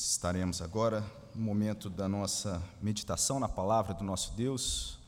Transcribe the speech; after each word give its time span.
estaremos 0.00 0.62
agora 0.62 1.04
no 1.34 1.42
momento 1.42 1.90
da 1.90 2.08
nossa 2.08 2.62
meditação 2.80 3.38
na 3.38 3.48
palavra 3.48 3.92
do 3.92 4.02
nosso 4.02 4.32
Deus, 4.32 4.98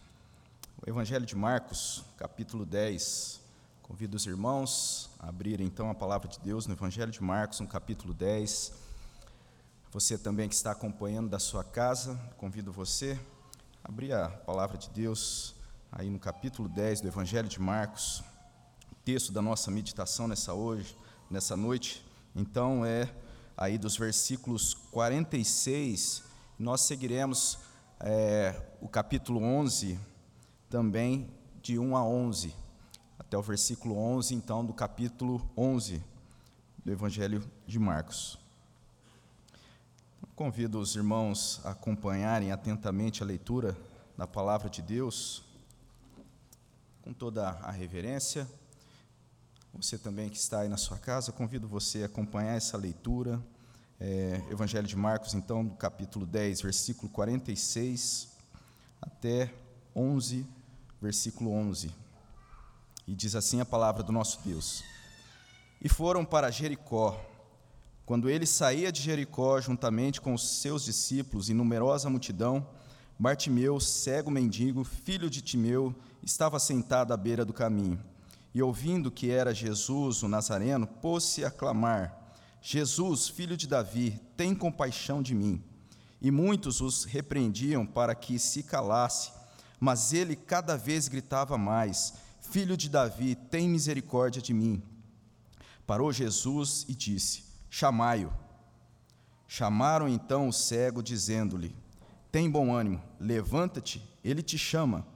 o 0.77 0.89
Evangelho 0.89 1.25
de 1.25 1.35
Marcos, 1.35 2.05
capítulo 2.19 2.67
10. 2.67 3.41
Convido 3.81 4.19
os 4.19 4.27
irmãos 4.27 5.09
a 5.19 5.31
abrirem 5.31 5.67
então 5.67 5.89
a 5.89 5.95
palavra 5.95 6.29
de 6.29 6.39
Deus 6.41 6.67
no 6.67 6.75
Evangelho 6.75 7.11
de 7.11 7.23
Marcos, 7.23 7.61
no 7.61 7.67
capítulo 7.67 8.13
10. 8.13 8.75
Você 9.93 10.19
também 10.19 10.47
que 10.47 10.55
está 10.55 10.73
acompanhando 10.73 11.31
da 11.31 11.39
sua 11.39 11.65
casa, 11.65 12.15
convido 12.37 12.71
você 12.71 13.19
a 13.83 13.89
abrir 13.89 14.13
a 14.13 14.29
palavra 14.29 14.77
de 14.77 14.91
Deus 14.91 15.55
aí 15.91 16.11
no 16.11 16.19
capítulo 16.19 16.69
10 16.69 17.01
do 17.01 17.09
Evangelho 17.09 17.49
de 17.49 17.59
Marcos. 17.59 18.23
O 18.91 18.97
texto 19.07 19.33
da 19.33 19.41
nossa 19.41 19.71
meditação 19.71 20.29
nessa 20.29 20.53
hoje, 20.53 20.95
nessa 21.31 21.57
noite, 21.57 22.05
então 22.37 22.85
é 22.85 23.11
aí 23.57 23.79
dos 23.79 23.97
versículos 23.97 24.75
46, 24.91 26.23
nós 26.59 26.83
seguiremos 26.83 27.59
é, 28.01 28.61
o 28.81 28.89
capítulo 28.89 29.43
11 29.43 29.99
também 30.69 31.29
de 31.61 31.79
1 31.79 31.97
a 31.97 32.05
11, 32.05 32.55
até 33.19 33.37
o 33.37 33.43
versículo 33.43 33.97
11, 33.97 34.35
então, 34.35 34.65
do 34.65 34.73
capítulo 34.73 35.49
11 35.57 36.03
do 36.85 36.91
Evangelho 36.91 37.43
de 37.67 37.79
Marcos. 37.79 38.39
Convido 40.35 40.81
os 40.81 40.97
irmãos 40.97 41.61
a 41.65 41.71
acompanharem 41.71 42.51
atentamente 42.51 43.23
a 43.23 43.27
leitura 43.27 43.77
da 44.17 44.27
palavra 44.27 44.69
de 44.69 44.83
Deus, 44.83 45.45
com 47.03 47.13
toda 47.13 47.49
a 47.49 47.71
reverência. 47.71 48.49
Você 49.75 49.97
também 49.97 50.29
que 50.29 50.37
está 50.37 50.61
aí 50.61 50.69
na 50.69 50.77
sua 50.77 50.99
casa, 50.99 51.33
convido 51.33 51.67
você 51.67 52.03
a 52.03 52.07
acompanhar 52.07 52.55
essa 52.55 52.77
leitura. 52.77 53.43
É, 53.99 54.43
Evangelho 54.51 54.87
de 54.87 54.95
Marcos, 54.95 55.33
então, 55.33 55.65
do 55.65 55.75
capítulo 55.77 56.27
10, 56.27 56.61
versículo 56.61 57.11
46 57.11 58.29
até 59.01 59.53
11, 59.97 60.47
versículo 61.01 61.53
11. 61.53 61.91
E 63.09 63.15
diz 63.15 63.35
assim 63.35 63.61
a 63.61 63.65
palavra 63.65 64.03
do 64.03 64.13
nosso 64.13 64.41
Deus: 64.45 64.85
E 65.81 65.89
foram 65.89 66.23
para 66.23 66.51
Jericó. 66.51 67.19
Quando 68.05 68.29
ele 68.29 68.45
saía 68.45 68.93
de 68.93 69.01
Jericó, 69.01 69.59
juntamente 69.59 70.21
com 70.21 70.35
os 70.35 70.61
seus 70.61 70.85
discípulos 70.85 71.49
e 71.49 71.55
numerosa 71.55 72.11
multidão, 72.11 72.67
Bartimeu, 73.19 73.81
cego 73.81 74.31
mendigo, 74.31 74.85
filho 74.85 75.31
de 75.31 75.41
Timeu, 75.41 75.95
estava 76.23 76.59
sentado 76.59 77.15
à 77.15 77.17
beira 77.17 77.45
do 77.45 77.55
caminho 77.55 78.12
e 78.55 78.63
ouvindo 78.63 79.11
que 79.11 79.31
era 79.31 79.55
Jesus 79.55 80.23
o 80.23 80.29
Nazareno, 80.29 80.87
pôs-se 80.87 81.45
a 81.45 81.51
clamar: 81.51 82.37
Jesus, 82.61 83.29
filho 83.29 83.57
de 83.57 83.67
Davi, 83.67 84.21
tem 84.37 84.55
compaixão 84.55 85.23
de 85.23 85.35
mim. 85.35 85.63
E 86.21 86.31
muitos 86.31 86.81
os 86.81 87.05
repreendiam 87.05 87.85
para 87.85 88.15
que 88.15 88.39
se 88.39 88.63
calasse, 88.63 89.33
mas 89.81 90.13
ele 90.13 90.37
cada 90.37 90.77
vez 90.77 91.09
gritava 91.09 91.59
mais: 91.59 92.15
Filho 92.41 92.77
de 92.77 92.89
Davi, 92.89 93.35
tem 93.35 93.69
misericórdia 93.69 94.43
de 94.43 94.53
mim. 94.53 94.83
Parou 95.87 96.13
Jesus 96.13 96.85
e 96.89 96.95
disse: 96.95 97.45
Chamai-o. 97.71 98.33
Chamaram 99.49 100.09
então 100.09 100.49
o 100.49 100.53
cego, 100.53 101.03
dizendo-lhe: 101.03 101.75
Tem 102.31 102.51
bom 102.51 102.73
ânimo, 102.73 103.03
levanta-te, 103.19 104.03
ele 104.23 104.43
te 104.43 104.57
chama. 104.57 105.07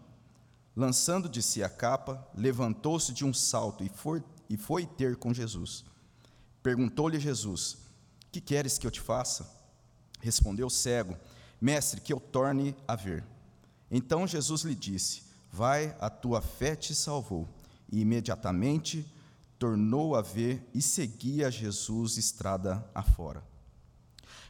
Lançando 0.76 1.26
de 1.26 1.42
si 1.42 1.64
a 1.64 1.70
capa, 1.70 2.28
levantou-se 2.34 3.10
de 3.14 3.24
um 3.24 3.32
salto 3.32 3.82
e 3.82 3.88
foi, 3.88 4.22
e 4.50 4.58
foi 4.58 4.84
ter 4.84 5.16
com 5.16 5.32
Jesus. 5.32 5.86
Perguntou-lhe 6.62 7.18
Jesus: 7.18 7.78
Que 8.30 8.42
queres 8.42 8.76
que 8.76 8.86
eu 8.86 8.90
te 8.90 9.00
faça? 9.00 9.50
Respondeu 10.20 10.66
o 10.66 10.70
cego: 10.70 11.16
Mestre, 11.58 12.02
que 12.02 12.12
eu 12.12 12.20
torne 12.20 12.76
a 12.86 12.94
ver. 12.94 13.24
Então 13.90 14.26
Jesus 14.26 14.62
lhe 14.62 14.74
disse: 14.74 15.22
Vai, 15.50 15.96
a 15.98 16.10
tua 16.10 16.42
fé 16.42 16.76
te 16.76 16.94
salvou. 16.94 17.48
E 17.90 18.00
imediatamente 18.00 19.10
tornou 19.58 20.14
a 20.14 20.20
ver 20.20 20.68
e 20.74 20.82
seguia 20.82 21.50
Jesus 21.50 22.18
estrada 22.18 22.84
afora. 22.94 23.42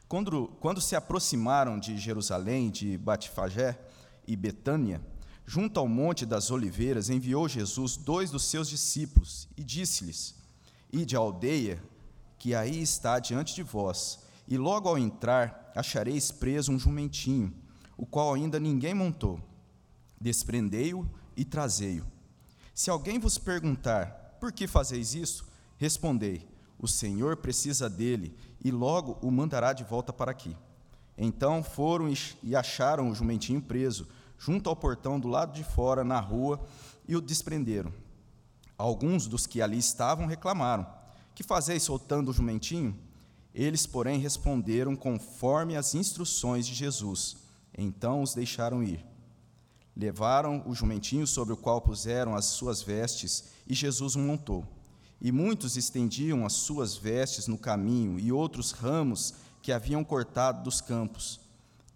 Quando, 0.08 0.48
quando 0.60 0.80
se 0.80 0.96
aproximaram 0.96 1.78
de 1.78 1.98
Jerusalém, 1.98 2.70
de 2.70 2.96
Batfagé 2.96 3.78
e 4.26 4.34
Betânia, 4.34 5.00
junto 5.46 5.78
ao 5.78 5.86
Monte 5.86 6.26
das 6.26 6.50
Oliveiras, 6.50 7.08
enviou 7.08 7.48
Jesus 7.48 7.96
dois 7.96 8.30
dos 8.30 8.44
seus 8.44 8.68
discípulos 8.68 9.48
e 9.56 9.62
disse-lhes: 9.62 10.34
Ide 10.92 11.16
à 11.16 11.20
aldeia, 11.20 11.80
que 12.38 12.54
aí 12.54 12.82
está 12.82 13.18
diante 13.20 13.54
de 13.54 13.62
vós, 13.62 14.18
e 14.48 14.58
logo 14.58 14.88
ao 14.88 14.98
entrar 14.98 15.72
achareis 15.74 16.30
preso 16.30 16.72
um 16.72 16.78
jumentinho, 16.78 17.54
o 17.96 18.04
qual 18.04 18.34
ainda 18.34 18.58
ninguém 18.58 18.92
montou. 18.92 19.40
Desprendei-o 20.20 21.08
e 21.36 21.44
trazei-o. 21.44 22.04
Se 22.74 22.90
alguém 22.90 23.18
vos 23.18 23.38
perguntar, 23.38 24.36
por 24.40 24.52
que 24.52 24.66
fazeis 24.66 25.14
isso? 25.14 25.46
Respondei: 25.78 26.46
O 26.78 26.88
Senhor 26.88 27.36
precisa 27.36 27.88
dele, 27.88 28.36
e 28.64 28.70
logo 28.72 29.16
o 29.22 29.30
mandará 29.30 29.72
de 29.72 29.84
volta 29.84 30.12
para 30.12 30.32
aqui. 30.32 30.56
Então 31.16 31.62
foram 31.62 32.12
e 32.42 32.56
acharam 32.56 33.10
o 33.10 33.14
jumentinho 33.14 33.62
preso 33.62 34.06
junto 34.38 34.68
ao 34.68 34.76
portão 34.76 35.18
do 35.18 35.28
lado 35.28 35.52
de 35.52 35.64
fora, 35.64 36.04
na 36.04 36.20
rua, 36.20 36.60
e 37.08 37.16
o 37.16 37.20
desprenderam. 37.20 37.92
Alguns 38.76 39.26
dos 39.26 39.46
que 39.46 39.62
ali 39.62 39.78
estavam 39.78 40.26
reclamaram: 40.26 40.86
Que 41.34 41.42
fazeis 41.42 41.82
soltando 41.82 42.30
o 42.30 42.34
jumentinho? 42.34 42.98
Eles, 43.54 43.86
porém, 43.86 44.20
responderam 44.20 44.94
conforme 44.94 45.76
as 45.76 45.94
instruções 45.94 46.66
de 46.66 46.74
Jesus. 46.74 47.38
Então 47.76 48.20
os 48.20 48.34
deixaram 48.34 48.82
ir. 48.82 49.04
Levaram 49.96 50.62
o 50.66 50.74
jumentinho 50.74 51.26
sobre 51.26 51.54
o 51.54 51.56
qual 51.56 51.80
puseram 51.80 52.34
as 52.34 52.44
suas 52.46 52.82
vestes, 52.82 53.44
e 53.66 53.74
Jesus 53.74 54.14
o 54.14 54.18
montou. 54.18 54.66
E 55.18 55.32
muitos 55.32 55.78
estendiam 55.78 56.44
as 56.44 56.52
suas 56.52 56.96
vestes 56.96 57.46
no 57.46 57.56
caminho, 57.56 58.18
e 58.20 58.30
outros 58.30 58.72
ramos 58.72 59.32
que 59.62 59.72
haviam 59.72 60.04
cortado 60.04 60.62
dos 60.62 60.82
campos 60.82 61.40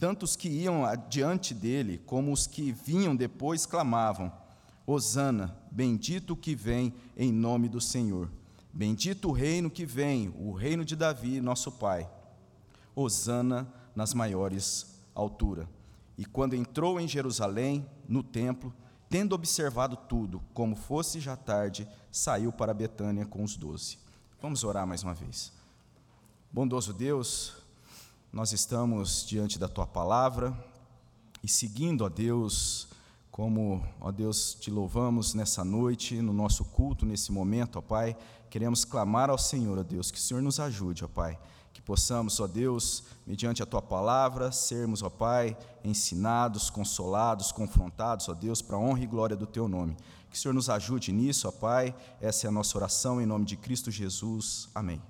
tanto 0.00 0.24
os 0.24 0.34
que 0.34 0.48
iam 0.48 0.86
adiante 0.86 1.52
dele, 1.52 1.98
como 2.06 2.32
os 2.32 2.46
que 2.46 2.72
vinham 2.72 3.14
depois, 3.14 3.66
clamavam: 3.66 4.32
Hosana, 4.86 5.54
bendito 5.70 6.34
que 6.34 6.54
vem 6.54 6.94
em 7.14 7.30
nome 7.30 7.68
do 7.68 7.82
Senhor. 7.82 8.30
Bendito 8.72 9.28
o 9.28 9.32
reino 9.32 9.68
que 9.70 9.84
vem, 9.84 10.34
o 10.38 10.52
reino 10.52 10.86
de 10.86 10.96
Davi, 10.96 11.40
nosso 11.40 11.70
pai. 11.72 12.08
Hosana 12.96 13.70
nas 13.94 14.14
maiores 14.14 14.98
alturas. 15.14 15.66
E 16.16 16.24
quando 16.24 16.54
entrou 16.54 16.98
em 16.98 17.06
Jerusalém, 17.06 17.86
no 18.08 18.22
templo, 18.22 18.72
tendo 19.08 19.34
observado 19.34 19.96
tudo, 19.96 20.40
como 20.54 20.76
fosse 20.76 21.20
já 21.20 21.36
tarde, 21.36 21.86
saiu 22.10 22.52
para 22.52 22.72
Betânia 22.72 23.26
com 23.26 23.42
os 23.42 23.56
doze. 23.56 23.98
Vamos 24.40 24.64
orar 24.64 24.86
mais 24.86 25.02
uma 25.02 25.12
vez. 25.12 25.52
Bondoso 26.50 26.92
Deus, 26.92 27.59
nós 28.32 28.52
estamos 28.52 29.26
diante 29.26 29.58
da 29.58 29.68
tua 29.68 29.86
palavra 29.86 30.56
e 31.42 31.48
seguindo, 31.48 32.04
ó 32.04 32.08
Deus, 32.08 32.88
como, 33.30 33.84
ó 34.00 34.12
Deus, 34.12 34.54
te 34.54 34.70
louvamos 34.70 35.34
nessa 35.34 35.64
noite, 35.64 36.20
no 36.22 36.32
nosso 36.32 36.64
culto, 36.64 37.04
nesse 37.04 37.32
momento, 37.32 37.78
ó 37.78 37.82
Pai, 37.82 38.16
queremos 38.48 38.84
clamar 38.84 39.30
ao 39.30 39.38
Senhor, 39.38 39.78
ó 39.78 39.82
Deus, 39.82 40.10
que 40.10 40.18
o 40.18 40.20
Senhor 40.20 40.42
nos 40.42 40.60
ajude, 40.60 41.04
ó 41.04 41.08
Pai, 41.08 41.38
que 41.72 41.82
possamos, 41.82 42.38
ó 42.38 42.46
Deus, 42.46 43.02
mediante 43.26 43.64
a 43.64 43.66
tua 43.66 43.82
palavra, 43.82 44.52
sermos, 44.52 45.02
ó 45.02 45.10
Pai, 45.10 45.56
ensinados, 45.82 46.70
consolados, 46.70 47.50
confrontados, 47.50 48.28
ó 48.28 48.34
Deus, 48.34 48.62
para 48.62 48.76
a 48.76 48.80
honra 48.80 49.02
e 49.02 49.06
glória 49.06 49.36
do 49.36 49.46
teu 49.46 49.66
nome. 49.66 49.96
Que 50.30 50.36
o 50.36 50.38
Senhor 50.38 50.54
nos 50.54 50.70
ajude 50.70 51.10
nisso, 51.10 51.48
ó 51.48 51.50
Pai, 51.50 51.92
essa 52.20 52.46
é 52.46 52.48
a 52.48 52.52
nossa 52.52 52.78
oração 52.78 53.20
em 53.20 53.26
nome 53.26 53.44
de 53.44 53.56
Cristo 53.56 53.90
Jesus. 53.90 54.68
Amém. 54.72 55.02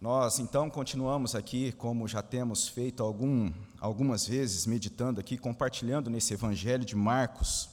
Nós 0.00 0.38
então 0.38 0.70
continuamos 0.70 1.34
aqui, 1.34 1.72
como 1.72 2.08
já 2.08 2.22
temos 2.22 2.66
feito 2.66 3.02
algum, 3.02 3.52
algumas 3.78 4.26
vezes, 4.26 4.64
meditando 4.64 5.20
aqui, 5.20 5.36
compartilhando 5.36 6.08
nesse 6.08 6.32
Evangelho 6.32 6.86
de 6.86 6.96
Marcos. 6.96 7.68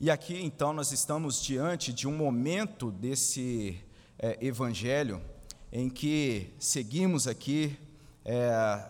E 0.00 0.10
aqui 0.10 0.36
então 0.42 0.72
nós 0.72 0.90
estamos 0.90 1.40
diante 1.40 1.92
de 1.92 2.08
um 2.08 2.16
momento 2.16 2.90
desse 2.90 3.80
é, 4.18 4.44
Evangelho 4.44 5.22
em 5.70 5.88
que 5.88 6.52
seguimos 6.58 7.28
aqui 7.28 7.78
é, 8.24 8.84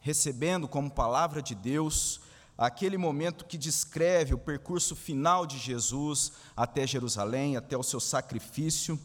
recebendo 0.00 0.66
como 0.66 0.90
palavra 0.90 1.40
de 1.40 1.54
Deus 1.54 2.20
aquele 2.58 2.98
momento 2.98 3.44
que 3.44 3.56
descreve 3.56 4.34
o 4.34 4.38
percurso 4.38 4.96
final 4.96 5.46
de 5.46 5.56
Jesus 5.58 6.32
até 6.56 6.84
Jerusalém, 6.84 7.56
até 7.56 7.78
o 7.78 7.82
seu 7.84 8.00
sacrifício. 8.00 8.98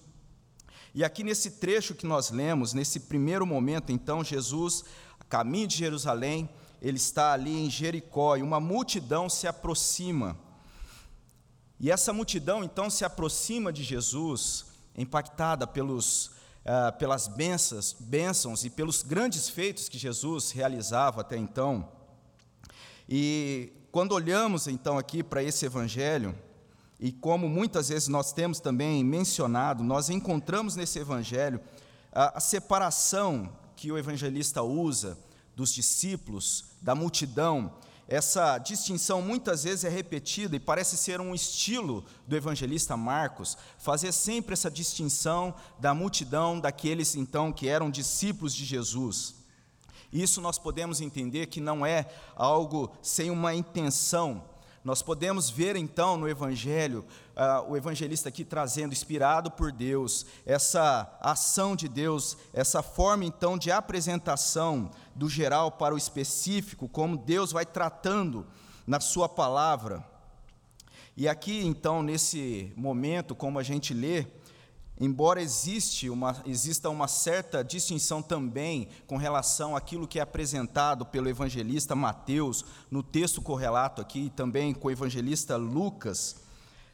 E 0.93 1.03
aqui 1.03 1.23
nesse 1.23 1.51
trecho 1.51 1.93
que 1.93 2.05
nós 2.05 2.31
lemos, 2.31 2.73
nesse 2.73 3.01
primeiro 3.01 3.45
momento, 3.45 3.91
então, 3.91 4.23
Jesus, 4.23 4.83
a 5.19 5.23
caminho 5.23 5.67
de 5.67 5.77
Jerusalém, 5.77 6.49
ele 6.81 6.97
está 6.97 7.33
ali 7.33 7.65
em 7.65 7.69
Jericó 7.69 8.37
e 8.37 8.41
uma 8.41 8.59
multidão 8.59 9.29
se 9.29 9.47
aproxima. 9.47 10.37
E 11.79 11.91
essa 11.91 12.11
multidão 12.11 12.63
então 12.63 12.89
se 12.89 13.05
aproxima 13.05 13.71
de 13.71 13.83
Jesus 13.83 14.65
impactada 14.97 15.65
pelos, 15.65 16.27
uh, 16.65 16.97
pelas 16.97 17.27
bênçãos, 17.27 17.95
bênçãos 17.99 18.65
e 18.65 18.69
pelos 18.69 19.01
grandes 19.01 19.47
feitos 19.47 19.87
que 19.87 19.97
Jesus 19.97 20.51
realizava 20.51 21.21
até 21.21 21.37
então. 21.37 21.89
E 23.07 23.71
quando 23.91 24.11
olhamos 24.11 24.67
então 24.67 24.97
aqui 24.97 25.23
para 25.23 25.41
esse 25.41 25.65
evangelho, 25.65 26.35
e 26.99 27.11
como 27.11 27.47
muitas 27.47 27.89
vezes 27.89 28.09
nós 28.09 28.33
temos 28.33 28.59
também 28.59 29.03
mencionado, 29.03 29.83
nós 29.83 30.09
encontramos 30.09 30.75
nesse 30.75 30.99
evangelho 30.99 31.61
a, 32.11 32.39
separação 32.41 33.49
que 33.75 33.91
o 33.91 33.97
evangelista 33.97 34.61
usa 34.61 35.17
dos 35.55 35.73
discípulos, 35.73 36.65
da 36.81 36.93
multidão. 36.93 37.73
Essa 38.05 38.57
distinção 38.57 39.21
muitas 39.21 39.63
vezes 39.63 39.85
é 39.85 39.89
repetida 39.89 40.55
e 40.55 40.59
parece 40.59 40.97
ser 40.97 41.21
um 41.21 41.33
estilo 41.33 42.03
do 42.27 42.35
evangelista 42.35 42.97
Marcos, 42.97 43.57
fazer 43.77 44.11
sempre 44.11 44.53
essa 44.53 44.69
distinção 44.69 45.53
da 45.79 45.93
multidão 45.93 46.59
daqueles 46.59 47.15
então 47.15 47.53
que 47.53 47.69
eram 47.69 47.89
discípulos 47.89 48.53
de 48.53 48.65
Jesus. 48.65 49.35
Isso 50.11 50.41
nós 50.41 50.57
podemos 50.57 50.99
entender 50.99 51.45
que 51.45 51.61
não 51.61 51.85
é 51.85 52.07
algo 52.35 52.91
sem 53.01 53.29
uma 53.29 53.53
intenção, 53.53 54.43
nós 54.89 55.03
podemos 55.03 55.51
ver 55.51 55.75
então 55.75 56.17
no 56.17 56.27
Evangelho, 56.27 57.05
uh, 57.37 57.69
o 57.69 57.77
evangelista 57.77 58.29
aqui 58.29 58.43
trazendo, 58.43 58.91
inspirado 58.91 59.51
por 59.51 59.71
Deus, 59.71 60.25
essa 60.47 61.15
ação 61.21 61.75
de 61.75 61.87
Deus, 61.87 62.35
essa 62.51 62.81
forma 62.81 63.23
então 63.23 63.55
de 63.55 63.69
apresentação 63.69 64.89
do 65.13 65.29
geral 65.29 65.71
para 65.71 65.93
o 65.93 65.97
específico, 65.97 66.89
como 66.89 67.15
Deus 67.15 67.51
vai 67.51 67.67
tratando 67.67 68.47
na 68.87 68.99
Sua 68.99 69.29
palavra. 69.29 70.03
E 71.15 71.27
aqui 71.27 71.63
então, 71.63 72.01
nesse 72.01 72.73
momento, 72.75 73.35
como 73.35 73.59
a 73.59 73.63
gente 73.63 73.93
lê, 73.93 74.25
embora 74.99 75.41
existe 75.41 76.09
uma, 76.09 76.41
exista 76.45 76.89
uma 76.89 77.07
certa 77.07 77.63
distinção 77.63 78.21
também 78.21 78.89
com 79.07 79.15
relação 79.15 79.75
àquilo 79.75 80.07
que 80.07 80.19
é 80.19 80.21
apresentado 80.21 81.05
pelo 81.05 81.29
evangelista 81.29 81.95
Mateus 81.95 82.65
no 82.91 83.01
texto 83.01 83.41
correlato 83.41 84.01
aqui, 84.01 84.25
e 84.25 84.29
também 84.29 84.73
com 84.73 84.87
o 84.89 84.91
evangelista 84.91 85.55
Lucas, 85.55 86.35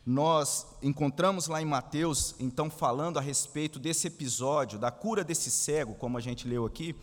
nós 0.06 0.68
encontramos 0.84 1.48
lá 1.48 1.60
em 1.60 1.66
Mateus, 1.66 2.36
então, 2.40 2.70
falando 2.70 3.18
a 3.18 3.22
respeito 3.22 3.80
desse 3.80 4.06
episódio, 4.06 4.78
da 4.78 4.92
cura 4.92 5.24
desse 5.24 5.50
cego, 5.50 5.96
como 5.96 6.16
a 6.16 6.22
gente 6.22 6.48
leu 6.48 6.64
aqui, 6.64 6.96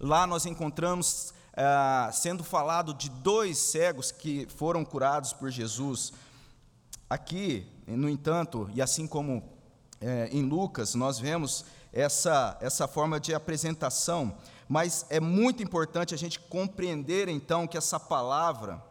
lá 0.00 0.26
nós 0.26 0.44
encontramos 0.44 1.32
ah, 1.56 2.10
sendo 2.12 2.42
falado 2.42 2.92
de 2.94 3.10
dois 3.10 3.58
cegos 3.58 4.10
que 4.10 4.48
foram 4.56 4.84
curados 4.84 5.32
por 5.32 5.50
Jesus. 5.50 6.12
Aqui, 7.08 7.64
no 7.86 8.08
entanto, 8.08 8.68
e 8.74 8.82
assim 8.82 9.06
como 9.06 9.57
é, 10.00 10.28
em 10.30 10.42
Lucas, 10.42 10.94
nós 10.94 11.18
vemos 11.18 11.64
essa, 11.92 12.56
essa 12.60 12.86
forma 12.86 13.18
de 13.18 13.34
apresentação, 13.34 14.36
mas 14.68 15.06
é 15.08 15.18
muito 15.18 15.62
importante 15.62 16.14
a 16.14 16.18
gente 16.18 16.38
compreender 16.38 17.28
então 17.28 17.66
que 17.66 17.76
essa 17.76 17.98
palavra, 17.98 18.82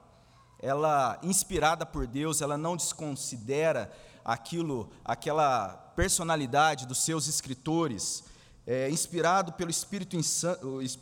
ela 0.60 1.20
inspirada 1.22 1.86
por 1.86 2.08
Deus, 2.08 2.42
ela 2.42 2.58
não 2.58 2.76
desconsidera 2.76 3.92
aquilo, 4.26 4.90
aquela 5.06 5.70
personalidade 5.96 6.86
dos 6.86 7.04
seus 7.04 7.28
escritores, 7.28 8.24
é, 8.66 8.90
inspirado 8.90 9.54
pelo 9.54 9.72
Espírito, 9.72 10.18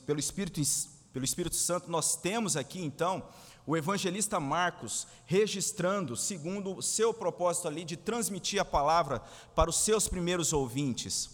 pelo 0.06 0.20
Espírito, 0.20 0.62
pelo 1.12 1.26
Espírito 1.26 1.56
Santo, 1.56 1.90
nós 1.90 2.16
temos 2.16 2.56
aqui 2.56 2.84
então 2.84 3.24
o 3.68 3.76
evangelista 3.76 4.40
Marcos 4.40 5.08
registrando, 5.26 6.16
segundo 6.16 6.76
o 6.76 6.82
seu 6.82 7.14
propósito 7.14 7.68
ali, 7.68 7.84
de 7.84 7.98
transmitir 7.98 8.62
a 8.62 8.66
palavra 8.66 9.22
para 9.56 9.70
os 9.70 9.78
seus 9.78 10.08
primeiros 10.08 10.54
ouvintes. 10.54 11.30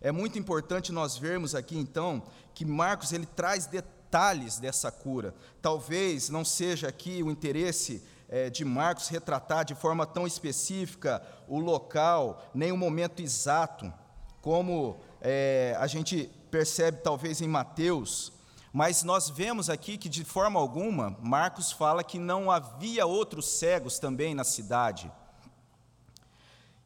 É 0.00 0.12
muito 0.12 0.38
importante 0.38 0.92
nós 0.92 1.16
vermos 1.16 1.54
aqui 1.54 1.76
então 1.76 2.22
que 2.54 2.64
Marcos 2.64 3.12
ele 3.12 3.26
traz 3.26 3.66
detalhes 3.66 4.58
dessa 4.58 4.90
cura. 4.90 5.34
Talvez 5.60 6.28
não 6.28 6.44
seja 6.44 6.88
aqui 6.88 7.22
o 7.22 7.30
interesse 7.30 8.02
é, 8.28 8.48
de 8.48 8.64
Marcos 8.64 9.08
retratar 9.08 9.64
de 9.64 9.74
forma 9.74 10.06
tão 10.06 10.26
específica 10.26 11.22
o 11.48 11.58
local, 11.58 12.50
nem 12.54 12.70
o 12.70 12.76
momento 12.76 13.20
exato, 13.20 13.92
como 14.40 15.00
é, 15.20 15.76
a 15.78 15.86
gente 15.86 16.30
percebe 16.50 16.98
talvez 17.02 17.40
em 17.40 17.48
Mateus, 17.48 18.32
mas 18.72 19.02
nós 19.02 19.28
vemos 19.28 19.68
aqui 19.68 19.98
que, 19.98 20.08
de 20.08 20.24
forma 20.24 20.60
alguma, 20.60 21.16
Marcos 21.20 21.72
fala 21.72 22.04
que 22.04 22.18
não 22.18 22.50
havia 22.50 23.04
outros 23.04 23.46
cegos 23.46 23.98
também 23.98 24.34
na 24.34 24.44
cidade. 24.44 25.10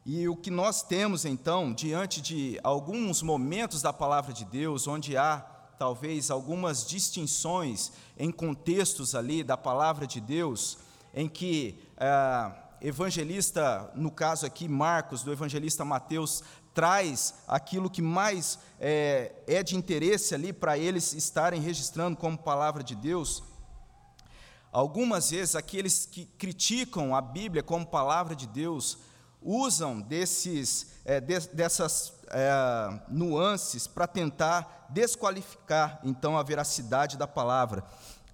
E 0.05 0.27
o 0.27 0.35
que 0.35 0.51
nós 0.51 0.83
temos, 0.83 1.25
então, 1.25 1.73
diante 1.73 2.21
de 2.21 2.59
alguns 2.63 3.21
momentos 3.21 3.81
da 3.81 3.91
palavra 3.91 4.33
de 4.33 4.45
Deus, 4.45 4.87
onde 4.87 5.17
há 5.17 5.37
talvez 5.77 6.31
algumas 6.31 6.85
distinções 6.85 7.91
em 8.17 8.31
contextos 8.31 9.13
ali 9.13 9.43
da 9.43 9.57
palavra 9.57 10.07
de 10.07 10.21
Deus, 10.21 10.77
em 11.13 11.27
que 11.27 11.79
é, 11.97 12.51
evangelista, 12.81 13.91
no 13.95 14.11
caso 14.11 14.45
aqui 14.45 14.67
Marcos, 14.67 15.23
do 15.23 15.31
evangelista 15.31 15.83
Mateus, 15.83 16.43
traz 16.75 17.33
aquilo 17.47 17.89
que 17.89 18.01
mais 18.01 18.59
é, 18.79 19.31
é 19.47 19.63
de 19.63 19.77
interesse 19.77 20.35
ali 20.35 20.51
para 20.51 20.77
eles 20.77 21.13
estarem 21.13 21.61
registrando 21.61 22.17
como 22.17 22.37
palavra 22.37 22.83
de 22.83 22.95
Deus. 22.95 23.41
Algumas 24.73 25.31
vezes, 25.31 25.55
aqueles 25.55 26.05
que 26.05 26.25
criticam 26.37 27.15
a 27.15 27.21
Bíblia 27.21 27.63
como 27.63 27.87
palavra 27.87 28.35
de 28.35 28.45
Deus 28.45 28.97
usam 29.41 30.01
desses, 30.01 30.87
é, 31.05 31.21
de, 31.21 31.39
dessas 31.53 32.11
é, 32.27 32.99
nuances 33.07 33.87
para 33.87 34.05
tentar 34.05 34.87
desqualificar 34.89 36.01
então 36.03 36.37
a 36.37 36.43
veracidade 36.43 37.15
da 37.15 37.25
palavra, 37.25 37.85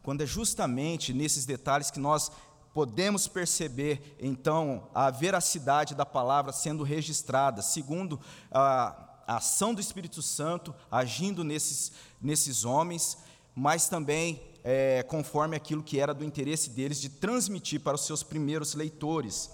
quando 0.02 0.22
é 0.22 0.26
justamente 0.26 1.14
nesses 1.14 1.46
detalhes 1.46 1.92
que 1.92 2.00
nós 2.00 2.32
podemos 2.74 3.28
perceber 3.28 4.16
então 4.20 4.90
a 4.94 5.10
veracidade 5.10 5.94
da 5.94 6.06
palavra 6.06 6.52
sendo 6.52 6.84
registrada, 6.84 7.62
segundo 7.62 8.20
a, 8.52 9.08
ação 9.28 9.74
do 9.74 9.80
Espírito 9.80 10.22
Santo 10.22 10.76
agindo 10.92 11.44
nesses, 11.44 11.92
nesses 12.22 12.66
homens, 12.66 13.18
mas 13.56 13.88
também 13.88 14.42
é, 14.64 15.04
conforme 15.04 15.56
aquilo 15.56 15.84
que 15.84 16.00
era 16.00 16.14
do 16.14 16.24
interesse 16.24 16.70
deles 16.70 17.00
de 17.00 17.10
transmitir 17.10 17.80
para 17.80 17.96
os 17.96 18.06
seus 18.06 18.24
primeiros 18.24 18.74
leitores. 18.74 19.50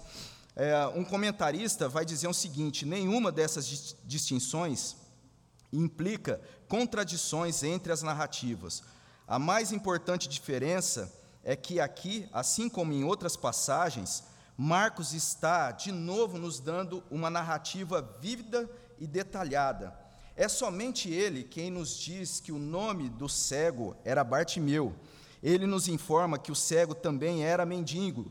É, 0.56 0.86
um 0.88 1.04
comentarista 1.04 1.88
vai 1.88 2.04
dizer 2.04 2.26
o 2.26 2.34
seguinte: 2.34 2.84
nenhuma 2.84 3.30
dessas 3.30 3.94
distinções 4.04 4.96
implica 5.72 6.40
contradições 6.66 7.62
entre 7.62 7.92
as 7.92 8.02
narrativas. 8.02 8.82
A 9.26 9.38
mais 9.38 9.72
importante 9.72 10.28
diferença 10.28 11.12
é 11.48 11.56
que 11.56 11.80
aqui, 11.80 12.28
assim 12.30 12.68
como 12.68 12.92
em 12.92 13.04
outras 13.04 13.34
passagens, 13.34 14.22
Marcos 14.54 15.14
está 15.14 15.70
de 15.70 15.90
novo 15.90 16.36
nos 16.36 16.60
dando 16.60 17.02
uma 17.10 17.30
narrativa 17.30 18.02
vívida 18.20 18.68
e 18.98 19.06
detalhada. 19.06 19.98
É 20.36 20.46
somente 20.46 21.10
ele 21.10 21.42
quem 21.42 21.70
nos 21.70 21.98
diz 21.98 22.38
que 22.38 22.52
o 22.52 22.58
nome 22.58 23.08
do 23.08 23.30
cego 23.30 23.96
era 24.04 24.22
Bartimeu. 24.22 24.94
Ele 25.42 25.64
nos 25.64 25.88
informa 25.88 26.38
que 26.38 26.52
o 26.52 26.54
cego 26.54 26.94
também 26.94 27.42
era 27.42 27.64
mendigo. 27.64 28.30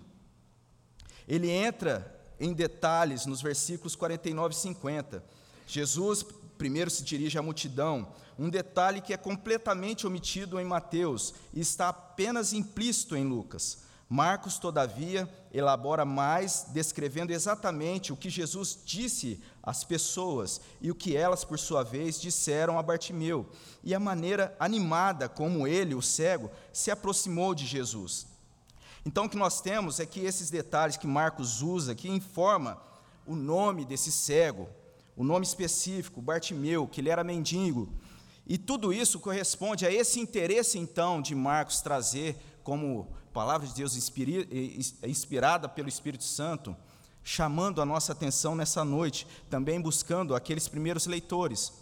Ele 1.27 1.49
entra 1.49 2.15
em 2.39 2.53
detalhes 2.53 3.25
nos 3.25 3.41
versículos 3.41 3.95
49 3.95 4.53
e 4.53 4.57
50. 4.59 5.23
Jesus 5.65 6.23
primeiro 6.57 6.89
se 6.89 7.03
dirige 7.03 7.37
à 7.37 7.41
multidão, 7.41 8.11
um 8.37 8.49
detalhe 8.49 9.01
que 9.01 9.13
é 9.13 9.17
completamente 9.17 10.05
omitido 10.05 10.59
em 10.59 10.65
Mateus 10.65 11.33
e 11.53 11.59
está 11.59 11.89
apenas 11.89 12.53
implícito 12.53 13.15
em 13.15 13.25
Lucas. 13.25 13.85
Marcos, 14.09 14.57
todavia, 14.57 15.29
elabora 15.51 16.05
mais, 16.05 16.67
descrevendo 16.69 17.33
exatamente 17.33 18.13
o 18.13 18.15
que 18.15 18.29
Jesus 18.29 18.79
disse 18.85 19.41
às 19.61 19.83
pessoas 19.83 20.61
e 20.79 20.89
o 20.89 20.95
que 20.95 21.15
elas, 21.15 21.43
por 21.43 21.59
sua 21.59 21.83
vez, 21.83 22.19
disseram 22.19 22.79
a 22.79 22.83
Bartimeu, 22.83 23.49
e 23.83 23.93
a 23.93 23.99
maneira 23.99 24.55
animada 24.59 25.27
como 25.27 25.67
ele, 25.67 25.93
o 25.93 26.01
cego, 26.01 26.49
se 26.71 26.89
aproximou 26.89 27.53
de 27.53 27.65
Jesus. 27.65 28.27
Então, 29.05 29.25
o 29.25 29.29
que 29.29 29.37
nós 29.37 29.59
temos 29.59 29.99
é 29.99 30.05
que 30.05 30.21
esses 30.21 30.49
detalhes 30.49 30.95
que 30.95 31.07
Marcos 31.07 31.61
usa, 31.61 31.93
que 31.93 32.09
informa 32.09 32.81
o 33.25 33.35
nome 33.35 33.83
desse 33.83 34.11
cego, 34.11 34.69
o 35.17 35.23
nome 35.23 35.43
específico, 35.43 36.21
Bartimeu, 36.21 36.87
que 36.87 37.01
ele 37.01 37.09
era 37.09 37.23
mendigo. 37.23 37.89
E 38.45 38.55
tudo 38.55 38.93
isso 38.93 39.19
corresponde 39.19 39.83
a 39.83 39.91
esse 39.91 40.19
interesse, 40.19 40.77
então, 40.77 41.19
de 41.19 41.33
Marcos 41.33 41.81
trazer 41.81 42.37
como 42.63 43.07
palavra 43.33 43.67
de 43.67 43.73
Deus 43.73 43.95
inspirada 45.03 45.67
pelo 45.67 45.89
Espírito 45.89 46.23
Santo, 46.23 46.77
chamando 47.23 47.81
a 47.81 47.85
nossa 47.85 48.11
atenção 48.11 48.55
nessa 48.55 48.85
noite, 48.85 49.27
também 49.49 49.81
buscando 49.81 50.35
aqueles 50.35 50.67
primeiros 50.67 51.07
leitores, 51.07 51.73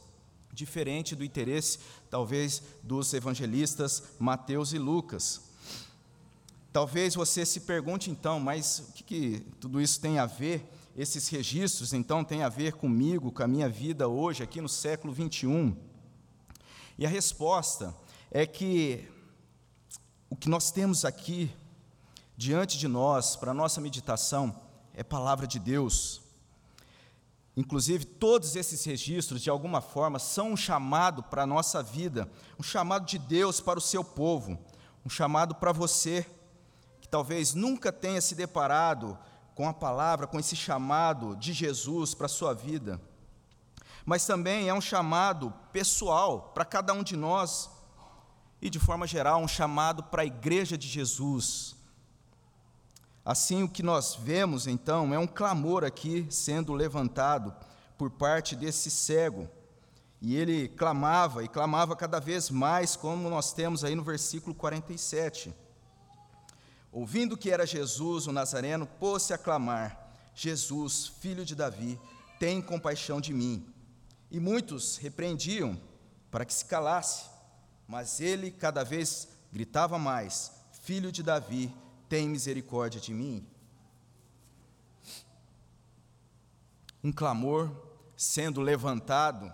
diferente 0.54 1.13
do 1.13 1.24
interesse, 1.24 1.80
talvez, 2.10 2.63
dos 2.82 3.13
evangelistas 3.13 4.01
Mateus 4.18 4.72
e 4.72 4.80
Lucas. 4.80 5.42
Talvez 6.72 7.15
você 7.15 7.46
se 7.46 7.60
pergunte 7.62 8.10
então, 8.10 8.39
mas 8.39 8.80
o 8.80 8.94
que, 8.94 9.04
que 9.04 9.46
tudo 9.60 9.82
isso 9.82 10.00
tem 10.00 10.20
a 10.20 10.25
ver 10.25 10.72
esses 10.96 11.28
registros 11.28 11.92
então 11.92 12.24
têm 12.24 12.42
a 12.42 12.50
ver 12.50 12.74
comigo, 12.74 13.32
com 13.32 13.44
a 13.44 13.48
minha 13.48 13.68
vida 13.68 14.08
hoje, 14.08 14.42
aqui 14.42 14.62
no 14.62 14.70
século 14.70 15.14
21? 15.14 15.75
E 16.98 17.06
a 17.06 17.10
resposta 17.10 17.94
é 18.32 18.46
que 18.46 19.06
o 20.30 20.38
que 20.38 20.48
nós 20.48 20.72
temos 20.72 21.04
aqui 21.04 21.52
diante 22.38 22.78
de 22.78 22.88
nós, 22.88 23.36
para 23.36 23.52
a 23.52 23.54
nossa 23.54 23.82
meditação, 23.82 24.58
é 24.94 25.04
palavra 25.04 25.46
de 25.46 25.60
Deus. 25.60 26.22
Inclusive, 27.58 28.06
todos 28.06 28.56
esses 28.56 28.84
registros, 28.86 29.42
de 29.42 29.50
alguma 29.50 29.82
forma, 29.82 30.18
são 30.18 30.54
um 30.54 30.58
chamado 30.58 31.24
para 31.24 31.44
a 31.44 31.48
nossa 31.48 31.84
vida, 31.84 32.30
um 32.58 32.64
chamado 32.64 33.06
de 33.06 33.18
Deus 33.18 33.60
para 33.60 33.80
o 33.80 33.82
seu 33.82 34.04
povo, 34.04 34.58
um 35.06 35.10
chamado 35.10 35.56
para 35.56 35.74
você, 35.74 36.25
que 37.02 37.08
talvez 37.08 37.54
nunca 37.54 37.92
tenha 37.92 38.22
se 38.22 38.34
deparado 38.34 39.18
com 39.56 39.68
a 39.68 39.74
palavra, 39.74 40.28
com 40.28 40.38
esse 40.38 40.56
chamado 40.56 41.36
de 41.38 41.54
Jesus 41.54 42.14
para 42.14 42.26
a 42.26 42.30
sua 42.30 42.54
vida. 42.54 43.02
Mas 44.06 44.26
também 44.26 44.68
é 44.68 44.74
um 44.74 44.82
chamado 44.82 45.52
pessoal 45.72 46.52
para 46.54 46.66
cada 46.66 46.94
um 46.94 47.02
de 47.02 47.16
nós, 47.16 47.72
e 48.62 48.70
de 48.70 48.80
forma 48.80 49.08
geral, 49.08 49.42
um 49.42 49.48
chamado 49.48 50.04
para 50.04 50.24
a 50.24 50.26
igreja 50.26 50.78
de 50.78 50.88
Jesus. 50.88 51.76
Assim, 53.24 53.64
o 53.64 53.70
que 53.70 53.82
nós 53.82 54.16
vemos 54.16 54.68
então 54.68 55.14
é 55.14 55.18
um 55.18 55.26
clamor 55.26 55.84
aqui 55.84 56.28
sendo 56.30 56.74
levantado 56.74 57.56
por 57.98 58.12
parte 58.12 58.56
desse 58.56 58.92
cego. 58.92 59.50
E 60.22 60.36
ele 60.36 60.68
clamava 60.68 61.44
e 61.44 61.48
clamava 61.48 61.96
cada 61.96 62.20
vez 62.20 62.50
mais, 62.50 62.96
como 62.96 63.30
nós 63.30 63.54
temos 63.54 63.84
aí 63.84 63.96
no 63.96 64.04
versículo 64.04 64.54
47. 64.54 65.54
Ouvindo 66.96 67.36
que 67.36 67.52
era 67.52 67.68
Jesus, 67.68 68.25
o 68.25 68.32
Nazareno, 68.32 68.88
pôs-se 68.88 69.34
a 69.34 69.38
clamar: 69.38 70.18
Jesus, 70.34 71.08
filho 71.20 71.44
de 71.44 71.54
Davi, 71.54 72.00
tem 72.40 72.62
compaixão 72.62 73.20
de 73.20 73.34
mim. 73.34 73.68
E 74.32 74.40
muitos 74.40 74.96
repreendiam 74.96 75.78
para 76.32 76.46
que 76.46 76.54
se 76.54 76.64
calasse, 76.64 77.25
mas 77.86 78.22
ele 78.22 78.50
cada 78.50 78.82
vez 78.86 79.28
gritava 79.52 80.00
mais: 80.00 80.54
Filho 80.84 81.12
de 81.12 81.22
Davi, 81.22 81.70
tem 82.08 82.30
misericórdia 82.30 83.02
de 83.02 83.14
mim. 83.14 83.46
Um 87.04 87.12
clamor 87.12 87.70
sendo 88.16 88.62
levantado, 88.62 89.54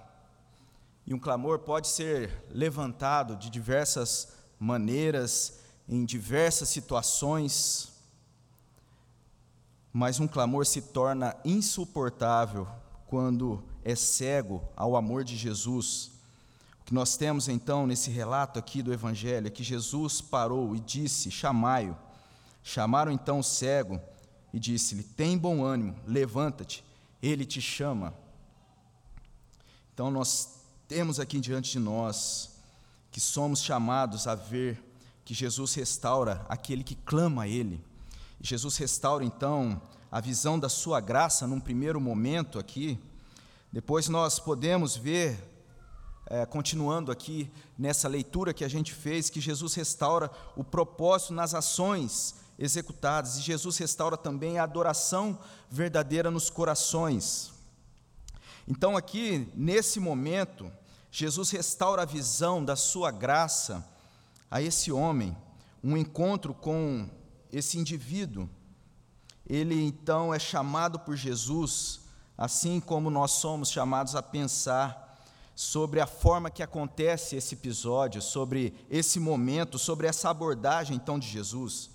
e 1.07 1.11
um 1.11 1.19
clamor 1.19 1.57
pode 1.57 1.87
ser 1.87 2.45
levantado 2.51 3.35
de 3.35 3.49
diversas 3.49 4.31
maneiras, 4.59 5.60
em 5.91 6.05
diversas 6.05 6.69
situações, 6.69 7.91
mas 9.91 10.21
um 10.21 10.27
clamor 10.27 10.65
se 10.65 10.81
torna 10.81 11.35
insuportável 11.43 12.65
quando 13.07 13.61
é 13.83 13.93
cego 13.93 14.63
ao 14.73 14.95
amor 14.95 15.25
de 15.25 15.35
Jesus. 15.35 16.11
O 16.79 16.85
que 16.85 16.93
nós 16.93 17.17
temos 17.17 17.49
então 17.49 17.85
nesse 17.85 18.09
relato 18.09 18.57
aqui 18.57 18.81
do 18.81 18.93
Evangelho 18.93 19.47
é 19.47 19.49
que 19.49 19.63
Jesus 19.63 20.21
parou 20.21 20.73
e 20.73 20.79
disse: 20.79 21.29
Chamai-o. 21.29 21.97
Chamaram 22.63 23.11
então 23.11 23.39
o 23.39 23.43
cego 23.43 23.99
e 24.53 24.59
disse-lhe: 24.61 25.03
Tem 25.03 25.37
bom 25.37 25.61
ânimo, 25.61 25.93
levanta-te, 26.07 26.85
ele 27.21 27.43
te 27.43 27.59
chama. 27.59 28.13
Então 29.93 30.09
nós 30.09 30.61
temos 30.87 31.19
aqui 31.19 31.41
diante 31.41 31.73
de 31.73 31.79
nós 31.79 32.51
que 33.11 33.19
somos 33.19 33.61
chamados 33.61 34.25
a 34.25 34.35
ver 34.35 34.90
que 35.23 35.33
Jesus 35.33 35.73
restaura 35.75 36.45
aquele 36.49 36.83
que 36.83 36.95
clama 36.95 37.43
a 37.43 37.47
Ele. 37.47 37.83
Jesus 38.39 38.77
restaura 38.77 39.23
então 39.23 39.81
a 40.11 40.19
visão 40.19 40.59
da 40.59 40.67
Sua 40.67 40.99
graça 40.99 41.47
num 41.47 41.59
primeiro 41.59 42.01
momento 42.01 42.59
aqui. 42.59 42.99
Depois 43.71 44.09
nós 44.09 44.39
podemos 44.39 44.97
ver, 44.97 45.39
é, 46.25 46.45
continuando 46.45 47.11
aqui 47.11 47.49
nessa 47.77 48.07
leitura 48.07 48.53
que 48.53 48.65
a 48.65 48.67
gente 48.67 48.93
fez, 48.93 49.29
que 49.29 49.39
Jesus 49.39 49.73
restaura 49.75 50.29
o 50.55 50.63
propósito 50.63 51.33
nas 51.33 51.53
ações 51.53 52.35
executadas, 52.59 53.37
e 53.37 53.41
Jesus 53.41 53.77
restaura 53.77 54.17
também 54.17 54.59
a 54.59 54.63
adoração 54.63 55.39
verdadeira 55.69 56.29
nos 56.29 56.49
corações. 56.49 57.51
Então, 58.67 58.95
aqui, 58.95 59.49
nesse 59.55 59.99
momento, 59.99 60.71
Jesus 61.11 61.49
restaura 61.51 62.03
a 62.03 62.05
visão 62.05 62.63
da 62.63 62.75
sua 62.75 63.11
graça 63.11 63.85
a 64.51 64.61
esse 64.61 64.91
homem, 64.91 65.35
um 65.81 65.95
encontro 65.95 66.53
com 66.53 67.09
esse 67.51 67.77
indivíduo. 67.77 68.49
Ele 69.47 69.81
então 69.81 70.33
é 70.33 70.37
chamado 70.37 70.99
por 70.99 71.15
Jesus, 71.15 72.01
assim 72.37 72.81
como 72.81 73.09
nós 73.09 73.31
somos 73.31 73.71
chamados 73.71 74.13
a 74.13 74.21
pensar 74.21 75.07
sobre 75.55 76.01
a 76.01 76.07
forma 76.07 76.49
que 76.49 76.61
acontece 76.61 77.35
esse 77.37 77.55
episódio, 77.55 78.21
sobre 78.21 78.73
esse 78.89 79.19
momento, 79.19 79.79
sobre 79.79 80.07
essa 80.07 80.29
abordagem 80.29 80.97
então 80.97 81.17
de 81.17 81.27
Jesus. 81.27 81.89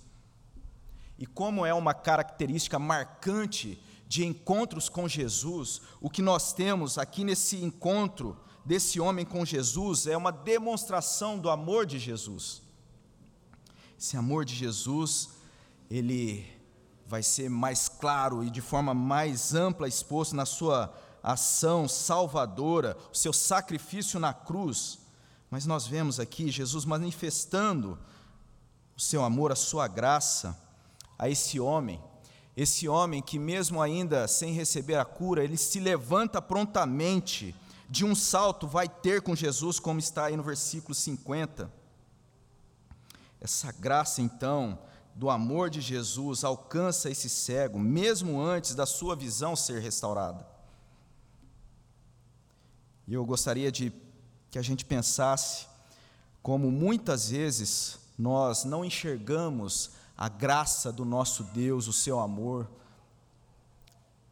E 1.19 1.27
como 1.27 1.65
é 1.67 1.75
uma 1.75 1.93
característica 1.93 2.79
marcante 2.79 3.79
de 4.09 4.25
encontros 4.25 4.89
com 4.89 5.09
Jesus, 5.09 5.81
o 6.01 6.09
que 6.09 6.23
nós 6.23 6.53
temos 6.53 6.97
aqui 6.97 7.25
nesse 7.25 7.63
encontro 7.63 8.39
desse 8.67 8.99
homem 8.99 9.25
com 9.25 9.45
Jesus 9.45 10.07
é 10.09 10.17
uma 10.17 10.33
demonstração 10.33 11.39
do 11.39 11.49
amor 11.49 11.87
de 11.87 11.99
Jesus. 11.99 12.61
Esse 13.99 14.17
amor 14.17 14.45
de 14.45 14.55
Jesus, 14.55 15.31
ele 15.89 16.45
vai 17.07 17.23
ser 17.23 17.49
mais 17.49 17.89
claro 17.89 18.43
e 18.43 18.51
de 18.51 18.61
forma 18.61 18.93
mais 18.93 19.55
ampla 19.55 19.87
exposto 19.87 20.35
na 20.35 20.45
sua 20.45 20.93
ação 21.23 21.89
salvadora, 21.89 22.97
o 23.13 23.17
seu 23.17 23.33
sacrifício 23.33 24.19
na 24.19 24.35
cruz. 24.35 24.99
Mas 25.49 25.65
nós 25.65 25.87
vemos 25.87 26.19
aqui 26.19 26.51
Jesus 26.51 26.85
manifestando 26.85 27.97
o 28.97 29.01
seu 29.01 29.25
amor, 29.25 29.53
a 29.53 29.57
sua 29.57 29.87
graça 29.87 30.61
a 31.17 31.31
esse 31.31 31.61
homem, 31.61 32.03
esse 32.57 32.89
homem 32.89 33.23
que, 33.23 33.39
mesmo 33.39 33.81
ainda 33.81 34.27
sem 34.27 34.53
receber 34.53 34.97
a 34.97 35.05
cura, 35.05 35.45
ele 35.45 35.57
se 35.57 35.79
levanta 35.79 36.43
prontamente, 36.43 37.55
de 37.89 38.05
um 38.05 38.15
salto 38.15 38.67
vai 38.67 38.89
ter 38.89 39.23
com 39.23 39.35
Jesus, 39.35 39.79
como 39.79 39.99
está 39.99 40.27
aí 40.27 40.37
no 40.37 40.43
versículo 40.43 40.95
50. 40.95 41.71
Essa 43.41 43.71
graça, 43.73 44.21
então, 44.21 44.79
do 45.15 45.31
amor 45.31 45.71
de 45.71 45.81
Jesus 45.81 46.45
alcança 46.45 47.11
esse 47.11 47.29
cego, 47.29 47.79
mesmo 47.79 48.41
antes 48.41 48.75
da 48.75 48.85
sua 48.85 49.15
visão 49.15 49.55
ser 49.55 49.81
restaurada. 49.81 50.47
E 53.07 53.15
eu 53.15 53.25
gostaria 53.25 53.71
de 53.71 53.93
que 54.51 54.59
a 54.59 54.63
gente 54.63 54.85
pensasse 54.85 55.67
como 56.43 56.71
muitas 56.71 57.31
vezes 57.31 57.99
nós 58.19 58.65
não 58.65 58.85
enxergamos 58.85 59.93
a 60.17 60.29
graça 60.29 60.91
do 60.93 61.05
nosso 61.05 61.45
Deus, 61.45 61.87
o 61.87 61.93
seu 61.93 62.19
amor, 62.19 62.69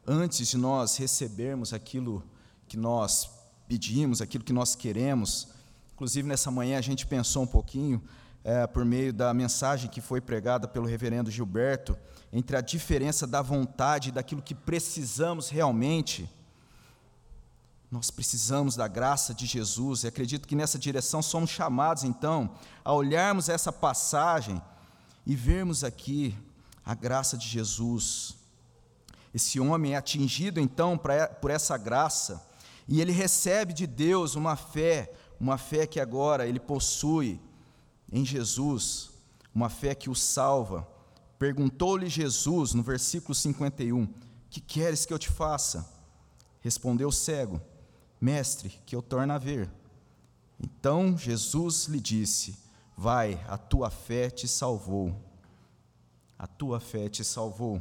antes 0.07 0.49
de 0.49 0.57
nós 0.57 0.97
recebermos 0.97 1.73
aquilo 1.73 2.23
que 2.67 2.77
nós 2.77 3.34
pedimos, 3.69 4.21
aquilo 4.21 4.45
que 4.45 4.53
nós 4.53 4.75
queremos. 4.75 5.49
Inclusive, 5.95 6.29
nessa 6.29 6.51
manhã 6.51 6.79
a 6.79 6.83
gente 6.83 7.07
pensou 7.07 7.45
um 7.45 7.47
pouquinho, 7.47 8.03
é, 8.43 8.67
por 8.67 8.85
meio 8.85 9.13
da 9.13 9.33
mensagem 9.33 9.89
que 9.89 10.01
foi 10.01 10.21
pregada 10.21 10.69
pelo 10.69 10.87
reverendo 10.87 11.31
Gilberto, 11.31 11.97
entre 12.33 12.57
a 12.57 12.61
diferença 12.61 13.27
da 13.27 13.41
vontade 13.41 14.09
e 14.09 14.13
daquilo 14.13 14.43
que 14.43 14.55
precisamos 14.55 15.49
realmente. 15.49 16.29
Nós 17.91 18.11
precisamos 18.11 18.77
da 18.77 18.89
graça 18.89 19.33
de 19.33 19.47
Jesus, 19.47 20.03
e 20.03 20.09
acredito 20.09 20.49
que 20.49 20.57
nessa 20.57 20.79
direção 20.79 21.23
somos 21.23 21.51
chamados, 21.51 22.05
então, 22.05 22.55
a 22.85 22.93
olharmos 22.93 23.49
essa 23.49 23.73
passagem 23.73 24.61
e 25.25 25.35
vermos 25.35 25.85
aqui 25.85 26.37
a 26.85 26.95
graça 26.95 27.39
de 27.39 27.47
Jesus. 27.47 28.35
Esse 29.33 29.59
homem 29.59 29.95
é 29.95 29.97
atingido 29.97 30.61
então 30.61 30.99
por 31.41 31.51
essa 31.51 31.77
graça 31.79 32.45
e 32.87 33.01
ele 33.01 33.13
recebe 33.13 33.73
de 33.73 33.87
Deus 33.87 34.35
uma 34.35 34.57
fé, 34.57 35.13
uma 35.41 35.57
fé 35.57 35.87
que 35.87 35.99
agora 35.99 36.47
ele 36.47 36.61
possui 36.61 37.41
em 38.13 38.25
Jesus, 38.25 39.11
uma 39.55 39.69
fé 39.69 39.95
que 39.95 40.11
o 40.11 40.15
salva. 40.15 40.87
Perguntou-lhe 41.39 42.09
Jesus 42.09 42.75
no 42.75 42.83
versículo 42.83 43.35
51: 43.35 44.07
Que 44.51 44.61
queres 44.61 45.07
que 45.07 45.13
eu 45.13 45.19
te 45.19 45.29
faça? 45.29 45.91
Respondeu 46.61 47.09
o 47.09 47.13
cego: 47.13 47.61
Mestre, 48.21 48.81
que 48.87 48.95
eu 48.95 49.03
torne 49.03 49.33
a 49.33 49.39
ver. 49.39 49.71
Então 50.63 51.17
Jesus 51.17 51.87
lhe 51.87 52.01
disse: 52.01 52.57
Vai, 52.97 53.43
a 53.49 53.57
tua 53.57 53.91
fé 53.91 54.31
te 54.31 54.47
salvou. 54.47 55.15
A 56.39 56.47
tua 56.47 56.81
fé 56.81 57.09
te 57.09 57.25
salvou. 57.25 57.81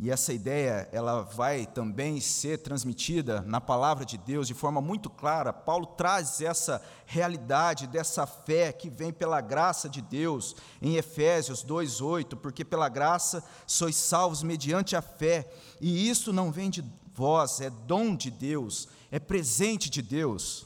E 0.00 0.12
essa 0.12 0.32
ideia, 0.32 0.88
ela 0.92 1.22
vai 1.22 1.66
também 1.66 2.20
ser 2.20 2.58
transmitida 2.58 3.40
na 3.40 3.60
palavra 3.60 4.04
de 4.04 4.16
Deus 4.16 4.46
de 4.46 4.54
forma 4.54 4.80
muito 4.80 5.10
clara. 5.10 5.52
Paulo 5.52 5.86
traz 5.86 6.40
essa 6.40 6.80
realidade 7.04 7.88
dessa 7.88 8.24
fé 8.24 8.72
que 8.72 8.88
vem 8.88 9.12
pela 9.12 9.40
graça 9.40 9.88
de 9.88 10.00
Deus 10.00 10.54
em 10.80 10.94
Efésios 10.94 11.64
2:8, 11.64 12.36
porque 12.36 12.64
pela 12.64 12.88
graça 12.88 13.42
sois 13.66 13.96
salvos 13.96 14.44
mediante 14.44 14.94
a 14.94 15.02
fé, 15.02 15.50
e 15.80 16.08
isso 16.08 16.32
não 16.32 16.52
vem 16.52 16.70
de 16.70 16.84
vós, 17.12 17.60
é 17.60 17.68
dom 17.68 18.14
de 18.14 18.30
Deus, 18.30 18.86
é 19.10 19.18
presente 19.18 19.90
de 19.90 20.00
Deus. 20.00 20.64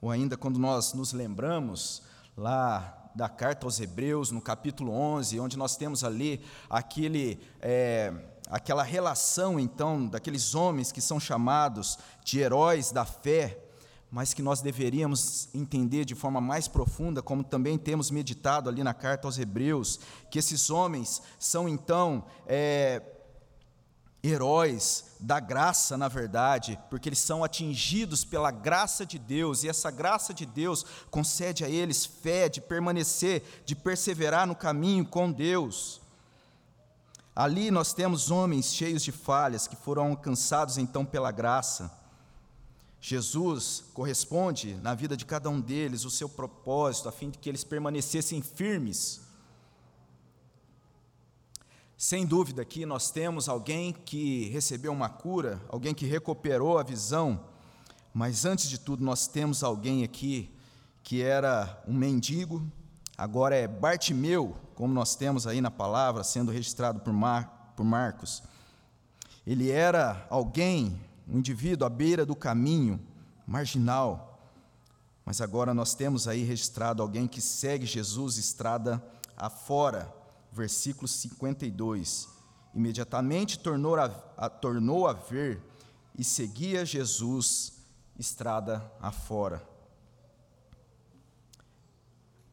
Ou 0.00 0.10
ainda 0.10 0.34
quando 0.34 0.58
nós 0.58 0.94
nos 0.94 1.12
lembramos 1.12 2.02
lá 2.34 2.95
da 3.16 3.30
carta 3.30 3.66
aos 3.66 3.80
Hebreus, 3.80 4.30
no 4.30 4.42
capítulo 4.42 4.92
11, 4.92 5.40
onde 5.40 5.56
nós 5.56 5.74
temos 5.74 6.04
ali 6.04 6.44
aquele, 6.68 7.40
é, 7.62 8.12
aquela 8.50 8.82
relação, 8.82 9.58
então, 9.58 10.06
daqueles 10.06 10.54
homens 10.54 10.92
que 10.92 11.00
são 11.00 11.18
chamados 11.18 11.98
de 12.22 12.40
heróis 12.40 12.92
da 12.92 13.06
fé, 13.06 13.58
mas 14.10 14.34
que 14.34 14.42
nós 14.42 14.60
deveríamos 14.60 15.48
entender 15.54 16.04
de 16.04 16.14
forma 16.14 16.42
mais 16.42 16.68
profunda, 16.68 17.22
como 17.22 17.42
também 17.42 17.78
temos 17.78 18.10
meditado 18.10 18.68
ali 18.68 18.84
na 18.84 18.92
carta 18.92 19.26
aos 19.26 19.38
Hebreus, 19.38 19.98
que 20.30 20.38
esses 20.38 20.68
homens 20.68 21.22
são, 21.38 21.66
então, 21.66 22.22
é, 22.46 23.00
heróis 24.28 25.16
da 25.20 25.40
graça, 25.40 25.96
na 25.96 26.08
verdade, 26.08 26.78
porque 26.90 27.08
eles 27.08 27.18
são 27.18 27.42
atingidos 27.42 28.24
pela 28.24 28.50
graça 28.50 29.04
de 29.04 29.18
Deus, 29.18 29.62
e 29.62 29.68
essa 29.68 29.90
graça 29.90 30.32
de 30.32 30.46
Deus 30.46 30.84
concede 31.10 31.64
a 31.64 31.68
eles 31.68 32.04
fé 32.04 32.48
de 32.48 32.60
permanecer, 32.60 33.62
de 33.64 33.74
perseverar 33.74 34.46
no 34.46 34.54
caminho 34.54 35.04
com 35.04 35.30
Deus. 35.30 36.00
Ali 37.34 37.70
nós 37.70 37.92
temos 37.92 38.30
homens 38.30 38.72
cheios 38.72 39.02
de 39.02 39.12
falhas 39.12 39.66
que 39.66 39.76
foram 39.76 40.10
alcançados 40.10 40.78
então 40.78 41.04
pela 41.04 41.30
graça. 41.30 41.90
Jesus 43.00 43.84
corresponde 43.92 44.74
na 44.76 44.94
vida 44.94 45.16
de 45.16 45.26
cada 45.26 45.50
um 45.50 45.60
deles 45.60 46.04
o 46.04 46.10
seu 46.10 46.28
propósito, 46.28 47.08
a 47.08 47.12
fim 47.12 47.30
de 47.30 47.38
que 47.38 47.48
eles 47.48 47.62
permanecessem 47.62 48.40
firmes 48.40 49.25
sem 51.98 52.26
dúvida, 52.26 52.60
aqui 52.60 52.84
nós 52.84 53.10
temos 53.10 53.48
alguém 53.48 53.90
que 53.90 54.50
recebeu 54.50 54.92
uma 54.92 55.08
cura, 55.08 55.58
alguém 55.66 55.94
que 55.94 56.04
recuperou 56.04 56.78
a 56.78 56.82
visão, 56.82 57.40
mas 58.12 58.44
antes 58.44 58.68
de 58.68 58.78
tudo, 58.78 59.02
nós 59.02 59.26
temos 59.26 59.64
alguém 59.64 60.04
aqui 60.04 60.54
que 61.02 61.22
era 61.22 61.82
um 61.88 61.94
mendigo, 61.94 62.70
agora 63.16 63.56
é 63.56 63.66
Bartimeu, 63.66 64.54
como 64.74 64.92
nós 64.92 65.16
temos 65.16 65.46
aí 65.46 65.62
na 65.62 65.70
palavra, 65.70 66.22
sendo 66.22 66.52
registrado 66.52 67.00
por, 67.00 67.14
Mar, 67.14 67.72
por 67.74 67.84
Marcos. 67.84 68.42
Ele 69.46 69.70
era 69.70 70.26
alguém, 70.28 71.00
um 71.26 71.38
indivíduo 71.38 71.86
à 71.86 71.88
beira 71.88 72.26
do 72.26 72.36
caminho, 72.36 73.00
marginal, 73.46 74.38
mas 75.24 75.40
agora 75.40 75.72
nós 75.72 75.94
temos 75.94 76.28
aí 76.28 76.42
registrado 76.42 77.02
alguém 77.02 77.26
que 77.26 77.40
segue 77.40 77.86
Jesus 77.86 78.36
estrada 78.36 79.02
afora 79.34 80.14
versículo 80.56 81.06
52. 81.06 82.28
Imediatamente 82.74 83.58
tornou 83.58 83.96
a, 83.96 84.04
a, 84.36 84.48
tornou 84.48 85.06
a 85.06 85.12
ver 85.12 85.62
e 86.18 86.24
seguia 86.24 86.84
Jesus 86.84 87.74
estrada 88.18 88.90
afora. 89.00 89.62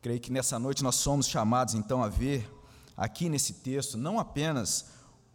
Creio 0.01 0.19
que 0.19 0.31
nessa 0.31 0.59
noite 0.59 0.83
nós 0.83 0.95
somos 0.95 1.27
chamados 1.27 1.73
então 1.73 2.03
a 2.03 2.09
ver, 2.09 2.49
aqui 2.95 3.29
nesse 3.29 3.53
texto, 3.53 3.97
não 3.97 4.19
apenas 4.19 4.87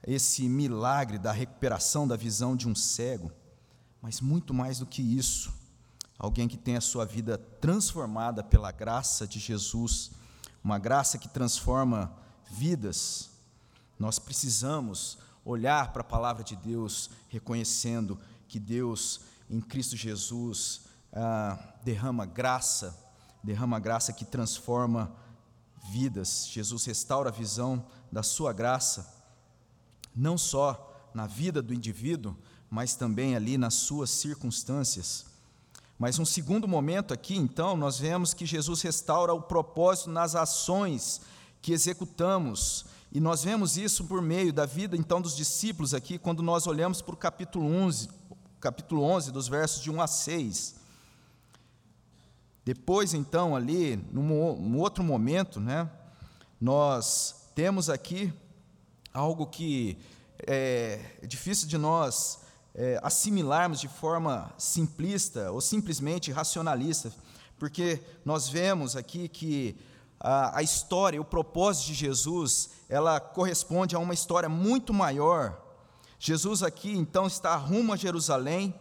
esse 0.07 0.47
milagre 0.49 1.19
da 1.19 1.33
recuperação 1.33 2.07
da 2.07 2.17
visão 2.17 2.55
de 2.55 2.69
um 2.69 2.75
cego, 2.75 3.33
mas 4.01 4.21
muito 4.21 4.53
mais 4.53 4.79
do 4.79 4.87
que 4.87 5.03
isso. 5.03 5.53
Alguém 6.19 6.49
que 6.49 6.57
tem 6.57 6.77
a 6.77 6.81
sua 6.81 7.05
vida 7.05 7.39
transformada 7.39 8.43
pela 8.43 8.71
graça 8.71 9.27
de 9.27 9.39
Jesus, 9.39 10.11
uma 10.63 10.79
graça 10.79 11.17
que 11.17 11.29
transforma 11.29 12.13
vidas, 12.51 13.31
nós 13.99 14.19
precisamos 14.19 15.19
olhar 15.45 15.93
para 15.93 16.03
a 16.03 16.05
palavra 16.05 16.45
de 16.45 16.55
Deus, 16.57 17.11
reconhecendo 17.29 18.19
que 18.47 18.59
Deus, 18.61 19.21
em 19.51 19.61
Cristo 19.61 19.97
Jesus, 19.97 20.83
ah, 21.13 21.59
derrama 21.83 22.27
graça, 22.27 22.97
derrama 23.43 23.79
graça 23.79 24.13
que 24.13 24.25
transforma 24.25 25.13
vidas. 25.91 26.49
Jesus 26.49 26.85
restaura 26.85 27.31
a 27.31 27.33
visão 27.33 27.85
da 28.11 28.23
sua 28.23 28.53
graça, 28.53 29.15
não 30.15 30.37
só 30.37 31.11
na 31.15 31.27
vida 31.27 31.63
do 31.63 31.75
indivíduo, 31.75 32.37
mas 32.71 32.95
também 32.95 33.35
ali 33.35 33.57
nas 33.57 33.75
suas 33.75 34.11
circunstâncias. 34.11 35.27
Mas 35.99 36.19
um 36.19 36.25
segundo 36.25 36.69
momento 36.69 37.13
aqui, 37.13 37.37
então, 37.37 37.77
nós 37.77 37.99
vemos 37.99 38.33
que 38.33 38.47
Jesus 38.47 38.83
restaura 38.83 39.33
o 39.33 39.43
propósito 39.43 40.11
nas 40.11 40.37
ações 40.37 41.23
que 41.61 41.73
executamos. 41.73 42.87
E 43.11 43.21
nós 43.21 43.43
vemos 43.43 43.77
isso 43.77 44.05
por 44.05 44.21
meio 44.21 44.53
da 44.53 44.67
vida 44.67 44.97
então 44.97 45.21
dos 45.21 45.37
discípulos 45.37 45.95
aqui, 45.95 46.19
quando 46.19 46.43
nós 46.43 46.67
olhamos 46.67 47.01
para 47.01 47.15
o 47.15 47.17
capítulo 47.17 47.67
11, 47.67 48.09
capítulo 48.61 49.03
11, 49.03 49.33
dos 49.33 49.49
versos 49.49 49.83
de 49.83 49.91
1 49.91 50.01
a 50.01 50.07
6. 50.07 50.75
Depois, 52.65 53.15
então, 53.15 53.57
ali, 53.57 53.97
num, 54.13 54.77
outro 54.79 55.03
momento, 55.03 55.59
né, 55.59 55.89
nós 56.61 57.49
temos 57.55 57.89
aqui 57.89 58.31
algo 59.15 59.47
que 59.47 59.97
é, 60.47 61.01
é 61.23 61.27
difícil 61.27 61.67
de 61.67 61.79
nós 61.79 62.41
é, 62.75 63.01
assimilarmos 63.03 63.81
de 63.81 63.89
forma 63.89 64.53
simplista 64.59 65.51
ou 65.51 65.61
simplesmente 65.61 66.31
racionalista, 66.31 67.11
porque 67.59 68.01
nós 68.25 68.49
vemos 68.49 68.97
aqui 68.97 69.29
que 69.29 69.75
a, 70.21 70.59
a 70.59 70.63
história, 70.63 71.21
o 71.21 71.25
propósito 71.25 71.87
de 71.89 71.95
Jesus, 71.95 72.71
ela 72.89 73.21
corresponde 73.21 73.95
a 73.95 73.99
uma 73.99 74.15
história 74.15 74.49
muito 74.49 74.93
maior. 74.93 75.61
Jesus 76.19 76.63
aqui 76.63 76.91
então 76.91 77.27
está 77.27 77.55
rumo 77.55 77.93
a 77.93 77.97
Jerusalém, 77.97 78.75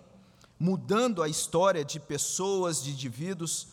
mudando 0.60 1.22
a 1.22 1.30
história 1.30 1.86
de 1.86 2.00
pessoas, 2.00 2.82
de 2.82 2.92
indivíduos, 2.92 3.68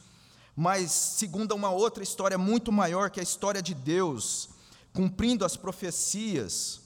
mas 0.55 0.90
segundo 0.90 1.55
uma 1.55 1.70
outra 1.70 2.03
história 2.03 2.37
muito 2.37 2.70
maior, 2.70 3.11
que 3.11 3.18
é 3.18 3.22
a 3.22 3.24
história 3.24 3.62
de 3.62 3.74
Deus, 3.74 4.50
cumprindo 4.92 5.44
as 5.44 5.57
profecias. 5.57 6.83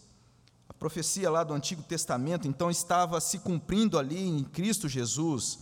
A 0.69 0.73
profecia 0.73 1.29
lá 1.29 1.43
do 1.43 1.53
Antigo 1.53 1.83
Testamento, 1.83 2.47
então, 2.47 2.71
estava 2.71 3.21
se 3.21 3.41
cumprindo 3.41 3.99
ali 3.99 4.27
em 4.27 4.45
Cristo 4.45 4.89
Jesus. 4.89 5.59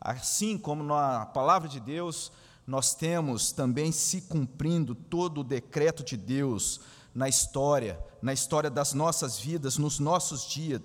Assim 0.00 0.58
como 0.58 0.82
na 0.82 1.26
palavra 1.26 1.68
de 1.68 1.78
Deus, 1.78 2.32
nós 2.68 2.94
temos 2.94 3.50
também 3.50 3.90
se 3.90 4.20
cumprindo 4.20 4.94
todo 4.94 5.40
o 5.40 5.44
decreto 5.44 6.04
de 6.04 6.18
Deus 6.18 6.82
na 7.14 7.26
história, 7.26 7.98
na 8.20 8.30
história 8.30 8.68
das 8.68 8.92
nossas 8.92 9.38
vidas, 9.38 9.78
nos 9.78 9.98
nossos 9.98 10.46
dias, 10.46 10.82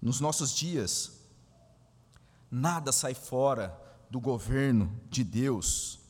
nos 0.00 0.20
nossos 0.20 0.54
dias. 0.54 1.12
Nada 2.50 2.92
sai 2.92 3.14
fora 3.14 3.74
do 4.10 4.20
governo 4.20 4.94
de 5.08 5.24
Deus. 5.24 6.00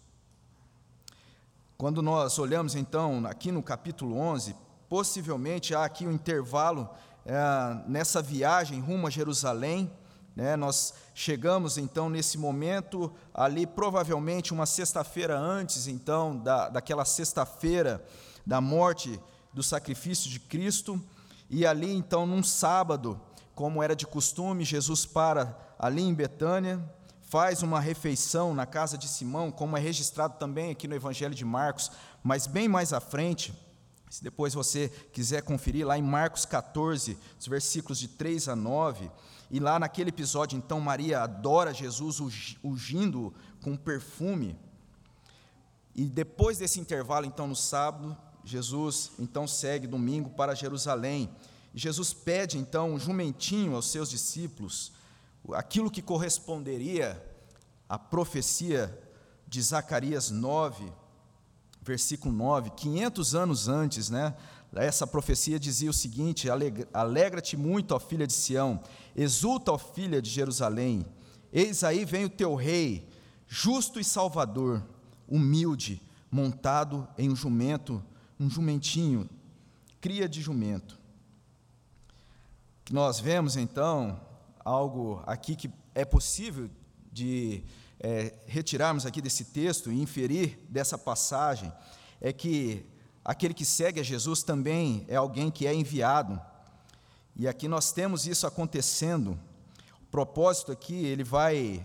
Quando 1.79 2.03
nós 2.03 2.37
olhamos 2.41 2.75
então 2.75 3.25
aqui 3.25 3.53
no 3.53 3.63
capítulo 3.63 4.19
11, 4.19 4.57
possivelmente 4.89 5.73
há 5.73 5.85
aqui 5.85 6.05
um 6.05 6.11
intervalo 6.11 6.91
é, 7.25 7.35
nessa 7.87 8.21
viagem 8.21 8.81
rumo 8.81 9.07
a 9.07 9.11
Jerusalém, 9.11 9.89
né, 10.35 10.57
nós 10.57 10.95
chegamos 11.15 11.77
então 11.77 12.09
nesse 12.09 12.39
momento, 12.39 13.13
ali 13.35 13.67
provavelmente 13.67 14.53
uma 14.53 14.67
sexta-feira 14.67 15.39
antes, 15.39 15.87
então, 15.87 16.37
da, 16.37 16.69
daquela 16.69 17.05
sexta-feira 17.05 18.05
da 18.47 18.61
morte 18.61 19.21
do 19.53 19.63
sacrifício 19.63 20.31
de 20.31 20.41
Cristo, 20.41 21.01
e 21.51 21.67
ali 21.67 21.95
então 21.95 22.27
num 22.27 22.43
sábado, 22.43 23.21
como 23.55 23.83
era 23.83 23.95
de 23.95 24.07
costume, 24.07 24.65
Jesus 24.65 25.05
para 25.05 25.59
ali 25.79 26.03
em 26.03 26.15
Betânia, 26.15 26.83
faz 27.21 27.63
uma 27.63 27.81
refeição 27.81 28.55
na 28.55 28.67
casa 28.67 28.97
de 28.97 29.09
Simão, 29.09 29.51
como 29.51 29.77
é 29.77 29.81
registrado 29.81 30.39
também 30.39 30.71
aqui 30.71 30.89
no 30.89 30.95
Evangelho 30.95 31.35
de 31.35 31.45
Marcos, 31.45 31.91
mas 32.23 32.47
bem 32.47 32.69
mais 32.69 32.93
à 32.93 33.01
frente, 33.01 33.55
se 34.11 34.23
depois 34.23 34.53
você 34.53 34.91
quiser 35.13 35.43
conferir 35.43 35.87
lá 35.87 35.97
em 35.97 36.03
Marcos 36.03 36.45
14, 36.45 37.19
os 37.41 37.47
versículos 37.47 37.99
de 37.99 38.09
3 38.09 38.49
a 38.49 38.57
9, 38.57 39.11
e 39.53 39.61
lá 39.61 39.79
naquele 39.79 40.09
episódio, 40.09 40.57
então, 40.57 40.81
Maria 40.81 41.21
adora 41.21 41.75
Jesus 41.75 42.21
ungindo 42.65 43.35
com 43.61 43.77
perfume. 43.77 44.59
E 45.95 46.07
depois 46.07 46.57
desse 46.57 46.81
intervalo, 46.81 47.27
então, 47.27 47.47
no 47.47 47.55
sábado, 47.55 48.17
Jesus 48.43 49.13
então 49.19 49.47
segue 49.47 49.87
domingo 49.87 50.31
para 50.31 50.55
Jerusalém. 50.55 51.29
Jesus 51.75 52.15
pede 52.15 52.57
então 52.57 52.95
um 52.95 52.99
jumentinho 52.99 53.77
aos 53.77 53.91
seus 53.91 54.09
discípulos, 54.09 54.91
aquilo 55.53 55.91
que 55.91 56.01
corresponderia 56.01 57.23
à 57.87 57.99
profecia 57.99 58.99
de 59.47 59.61
Zacarias 59.61 60.31
9, 60.31 60.91
versículo 61.83 62.35
9, 62.35 62.71
500 62.71 63.35
anos 63.35 63.69
antes, 63.69 64.09
né? 64.09 64.35
Essa 64.75 65.07
profecia 65.07 65.59
dizia 65.59 65.91
o 65.91 65.95
seguinte: 65.95 66.49
Alegra-te 66.93 67.57
muito, 67.57 67.93
ó 67.93 67.99
filha 67.99 68.27
de 68.27 68.33
Sião, 68.33 68.81
exulta, 69.15 69.73
ó 69.73 69.79
filha 69.79 70.23
de 70.23 70.31
Jerusalém. 70.31 71.05
Eis 71.53 71.85
aí 71.85 72.05
vem 72.05 72.25
o 72.25 72.31
teu 72.31 72.55
rei, 72.55 73.07
justo 73.47 74.01
e 74.01 74.05
salvador, 74.05 74.83
humilde, 75.29 76.01
montado 76.31 77.07
em 77.19 77.31
um 77.31 77.37
jumento, 77.37 78.03
um 78.41 78.49
jumentinho, 78.49 79.29
cria 80.01 80.27
de 80.27 80.41
jumento. 80.41 80.99
Nós 82.91 83.21
vemos 83.21 83.57
então 83.57 84.19
algo 84.65 85.23
aqui 85.27 85.55
que 85.55 85.71
é 85.95 86.05
possível 86.05 86.71
de 87.13 87.63
é, 88.01 88.35
retirarmos 88.47 89.05
aqui 89.05 89.21
desse 89.21 89.45
texto 89.45 89.93
e 89.93 90.01
inferir 90.01 90.59
dessa 90.69 90.97
passagem, 90.97 91.73
é 92.21 92.33
que 92.33 92.85
aquele 93.25 93.55
que 93.55 93.65
segue 93.65 94.01
a 94.01 94.03
Jesus 94.03 94.43
também 94.43 95.05
é 95.09 95.17
alguém 95.17 95.51
que 95.51 95.67
é 95.67 95.75
enviado. 95.75 96.41
E 97.35 97.49
aqui 97.49 97.69
nós 97.69 97.93
temos 97.93 98.27
isso 98.27 98.47
acontecendo. 98.47 99.39
O 100.03 100.07
propósito 100.11 100.73
aqui, 100.73 101.07
ele 101.07 101.25
vai 101.25 101.85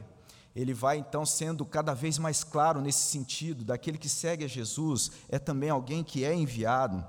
ele 0.56 0.74
vai 0.74 0.98
então 0.98 1.24
sendo 1.24 1.64
cada 1.64 1.94
vez 1.94 2.18
mais 2.18 2.44
claro 2.44 2.82
nesse 2.82 3.12
sentido, 3.12 3.64
daquele 3.64 3.96
que 3.96 4.10
segue 4.10 4.44
a 4.44 4.48
Jesus 4.48 5.12
é 5.30 5.38
também 5.38 5.70
alguém 5.70 6.04
que 6.04 6.26
é 6.26 6.34
enviado. 6.34 7.06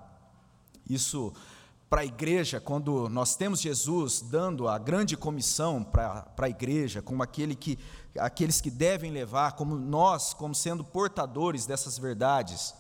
Isso 0.87 1.33
para 1.89 2.03
a 2.03 2.05
igreja, 2.05 2.61
quando 2.61 3.09
nós 3.09 3.35
temos 3.37 3.63
Jesus 3.63 4.21
dando 4.21 4.69
a 4.69 4.77
grande 4.77 5.17
comissão 5.17 5.83
para 5.83 6.31
a 6.37 6.49
igreja, 6.49 7.01
como 7.01 7.23
aquele 7.23 7.55
que, 7.55 7.79
aqueles 8.19 8.61
que 8.61 8.71
devem 8.71 9.11
levar, 9.11 9.53
como 9.53 9.75
nós, 9.75 10.35
como 10.35 10.55
sendo 10.55 10.85
portadores 10.85 11.65
dessas 11.65 11.97
verdades. 11.97 12.75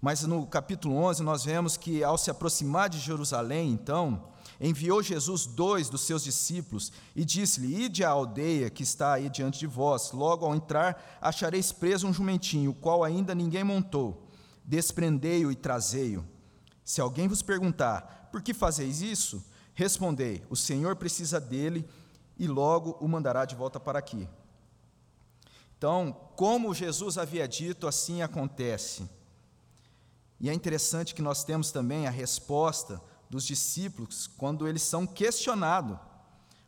Mas 0.00 0.22
no 0.22 0.46
capítulo 0.46 0.94
11 0.96 1.22
nós 1.22 1.44
vemos 1.44 1.76
que 1.76 2.02
ao 2.02 2.16
se 2.16 2.30
aproximar 2.30 2.88
de 2.88 2.98
Jerusalém, 2.98 3.70
então, 3.70 4.30
enviou 4.58 5.02
Jesus 5.02 5.44
dois 5.44 5.90
dos 5.90 6.00
seus 6.02 6.24
discípulos 6.24 6.90
e 7.14 7.24
disse-lhe: 7.24 7.84
Ide 7.84 8.02
à 8.02 8.10
aldeia 8.10 8.70
que 8.70 8.82
está 8.82 9.14
aí 9.14 9.28
diante 9.28 9.58
de 9.58 9.66
vós. 9.66 10.12
Logo 10.12 10.46
ao 10.46 10.54
entrar, 10.54 11.18
achareis 11.20 11.70
preso 11.70 12.06
um 12.06 12.14
jumentinho, 12.14 12.70
o 12.70 12.74
qual 12.74 13.04
ainda 13.04 13.34
ninguém 13.34 13.62
montou. 13.62 14.26
Desprendei-o 14.64 15.52
e 15.52 15.54
trazei-o. 15.54 16.24
Se 16.84 17.00
alguém 17.00 17.28
vos 17.28 17.42
perguntar, 17.42 18.30
por 18.32 18.40
que 18.40 18.54
fazeis 18.54 19.02
isso? 19.02 19.44
Respondei: 19.74 20.42
O 20.48 20.56
Senhor 20.56 20.96
precisa 20.96 21.38
dele 21.38 21.86
e 22.38 22.46
logo 22.46 22.96
o 23.00 23.06
mandará 23.06 23.44
de 23.44 23.54
volta 23.54 23.78
para 23.78 23.98
aqui. 23.98 24.26
Então, 25.76 26.16
como 26.36 26.74
Jesus 26.74 27.18
havia 27.18 27.46
dito, 27.46 27.86
assim 27.86 28.22
acontece. 28.22 29.19
E 30.40 30.48
é 30.48 30.54
interessante 30.54 31.14
que 31.14 31.20
nós 31.20 31.44
temos 31.44 31.70
também 31.70 32.06
a 32.06 32.10
resposta 32.10 33.00
dos 33.28 33.44
discípulos 33.44 34.26
quando 34.26 34.66
eles 34.66 34.82
são 34.82 35.06
questionados. 35.06 35.98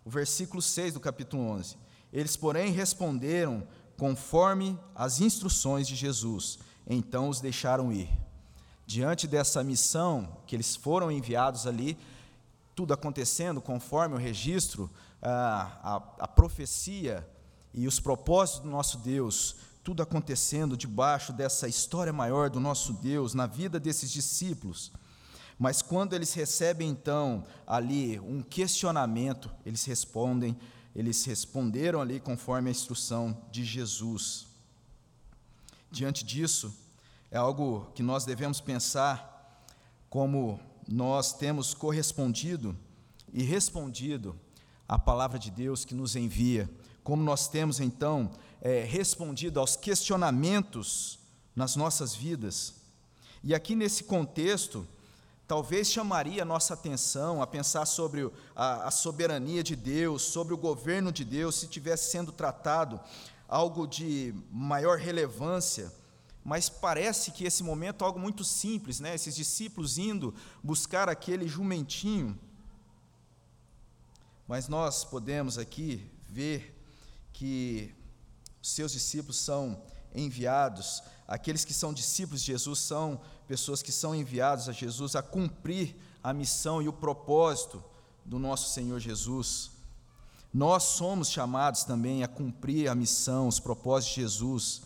O 0.05 0.11
versículo 0.11 0.61
6 0.61 0.95
do 0.95 1.01
capítulo 1.01 1.43
11. 1.43 1.77
Eles, 2.13 2.37
porém, 2.37 2.71
responderam 2.71 3.67
conforme 3.97 4.79
as 4.95 5.21
instruções 5.21 5.89
de 5.89 5.97
Jesus. 5.97 6.59
Então 6.87 7.29
os 7.29 7.41
deixaram 7.41 7.93
ir. 7.93 8.11
Diante 8.87 9.27
dessa 9.27 9.65
missão 9.65 10.37
que 10.47 10.55
eles 10.55 10.77
foram 10.77 11.11
enviados 11.11 11.67
ali, 11.67 11.97
tudo 12.75 12.93
acontecendo 12.93 13.61
conforme 13.61 14.17
o 14.17 14.19
registro, 14.19 14.91
a, 15.23 15.79
a, 15.83 16.25
a 16.25 16.29
profecia 16.29 17.27
e 17.73 17.87
os 17.87 17.99
propósitos 18.01 18.63
do 18.63 18.71
nosso 18.71 18.99
Deus, 18.99 19.57
tudo 19.83 20.03
acontecendo 20.03 20.77
debaixo 20.77 21.33
dessa 21.33 21.67
história 21.67 22.13
maior 22.13 22.49
do 22.49 22.61
nosso 22.61 22.93
Deus 22.93 23.35
na 23.35 23.47
vida 23.47 23.81
desses 23.81 24.11
discípulos. 24.11 24.93
Mas 25.59 25.83
quando 25.83 26.15
eles 26.15 26.33
recebem 26.35 26.89
então 26.89 27.45
ali 27.67 28.19
um 28.21 28.43
questionamento, 28.43 29.51
eles 29.67 29.85
respondem, 29.85 30.57
eles 30.95 31.25
responderam 31.25 32.01
ali 32.01 32.21
conforme 32.21 32.69
a 32.69 32.71
instrução 32.71 33.37
de 33.51 33.65
Jesus. 33.65 34.47
Diante 35.91 36.25
disso, 36.25 36.75
é 37.31 37.37
algo 37.37 37.91
que 37.95 38.03
nós 38.03 38.25
devemos 38.25 38.61
pensar 38.61 39.67
como 40.09 40.61
nós 40.87 41.33
temos 41.33 41.75
correspondido 41.75 42.77
e 43.33 43.43
respondido 43.43 44.37
à 44.87 44.99
palavra 44.99 45.39
de 45.39 45.51
Deus 45.51 45.85
que 45.85 45.95
nos 45.95 46.15
envia, 46.15 46.71
como 47.03 47.23
nós 47.23 47.49
temos 47.49 47.81
então 47.81 48.31
é, 48.63 48.85
respondido 48.85 49.59
aos 49.59 49.75
questionamentos 49.75 51.19
nas 51.55 51.75
nossas 51.75 52.15
vidas. 52.15 52.75
E 53.43 53.55
aqui 53.57 53.75
nesse 53.75 54.05
contexto, 54.05 54.87
talvez 55.49 55.91
chamaria 55.91 56.43
a 56.43 56.47
nossa 56.47 56.75
atenção 56.75 57.43
a 57.43 57.47
pensar 57.47 57.85
sobre 57.87 58.31
a, 58.55 58.87
a, 58.87 58.91
soberania 58.93 59.65
de 59.65 59.75
Deus, 59.75 60.23
sobre 60.23 60.55
o 60.55 60.57
governo 60.57 61.11
de 61.11 61.25
Deus, 61.25 61.57
se 61.57 61.67
tivesse 61.67 62.11
sendo 62.13 62.31
tratado 62.31 63.01
algo 63.49 63.85
de 63.85 64.33
maior 64.51 64.97
relevância, 64.97 65.93
mas 66.45 66.69
parece 66.69 67.33
que 67.33 67.45
esse 67.45 67.65
momento 67.65 68.03
é 68.03 68.07
algo 68.07 68.19
muito 68.19 68.45
simples, 68.45 69.01
né? 69.01 69.15
esses 69.15 69.35
discípulos 69.35 69.99
indo 69.99 70.33
buscar 70.63 71.09
aquele 71.09 71.49
jumentinho. 71.49 72.39
Mas 74.47 74.69
nós 74.69 75.05
podemos 75.05 75.59
aqui 75.59 76.09
ver 76.29 76.75
que 77.33 77.95
seus 78.63 78.93
discípulos 78.93 79.39
são 79.39 79.83
enviados, 80.15 81.03
aqueles 81.27 81.65
que 81.65 81.75
são 81.75 81.93
discípulos 81.93 82.43
de 82.43 82.53
Jesus 82.53 82.79
são 82.79 83.21
pessoas 83.49 83.83
que 83.83 83.93
são 83.93 84.15
enviadas 84.15 84.69
a 84.69 84.73
Jesus 84.73 85.17
a 85.17 85.23
cumprir 85.23 85.97
a 86.23 86.33
missão 86.33 86.81
e 86.81 86.89
o 86.89 86.93
propósito 86.93 87.83
do 88.25 88.39
nosso 88.39 88.73
Senhor 88.73 89.01
Jesus. 89.01 89.71
Nós 90.53 90.83
somos 90.83 91.31
chamados 91.31 91.83
também 91.83 92.23
a 92.23 92.29
cumprir 92.29 92.89
a 92.89 92.95
missão, 92.95 93.49
os 93.49 93.59
propósitos 93.59 94.15
de 94.15 94.21
Jesus. 94.21 94.83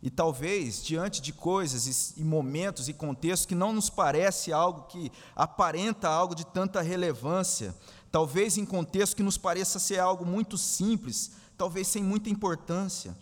E 0.00 0.08
talvez, 0.08 0.82
diante 0.82 1.20
de 1.20 1.32
coisas 1.32 2.16
e 2.16 2.22
momentos 2.22 2.88
e 2.88 2.92
contextos 2.92 3.44
que 3.44 3.54
não 3.54 3.72
nos 3.72 3.90
parece 3.90 4.52
algo 4.52 4.82
que 4.82 5.10
aparenta 5.34 6.08
algo 6.08 6.36
de 6.36 6.46
tanta 6.46 6.80
relevância, 6.80 7.74
talvez 8.12 8.56
em 8.56 8.64
contexto 8.64 9.16
que 9.16 9.24
nos 9.24 9.36
pareça 9.36 9.80
ser 9.80 9.98
algo 9.98 10.24
muito 10.24 10.56
simples, 10.56 11.32
talvez 11.58 11.88
sem 11.88 12.04
muita 12.04 12.30
importância, 12.30 13.18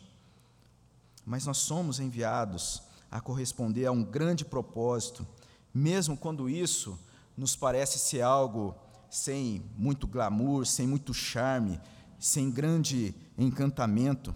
mas 1.25 1.47
nós 1.47 1.57
somos 1.57 1.99
enviados 1.99 2.83
a 3.11 3.21
corresponder 3.21 3.87
a 3.87 3.93
um 3.93 4.05
grande 4.05 4.45
propósito, 4.45 5.27
mesmo 5.73 6.17
quando 6.17 6.49
isso 6.49 6.99
nos 7.37 7.57
parece 7.57 7.99
ser 7.99 8.21
algo 8.21 8.75
sem 9.11 9.65
muito 9.77 10.07
glamour, 10.07 10.67
sem 10.67 10.87
muito 10.87 11.15
charme, 11.15 11.81
sem 12.19 12.51
grande 12.51 13.15
encantamento. 13.39 14.35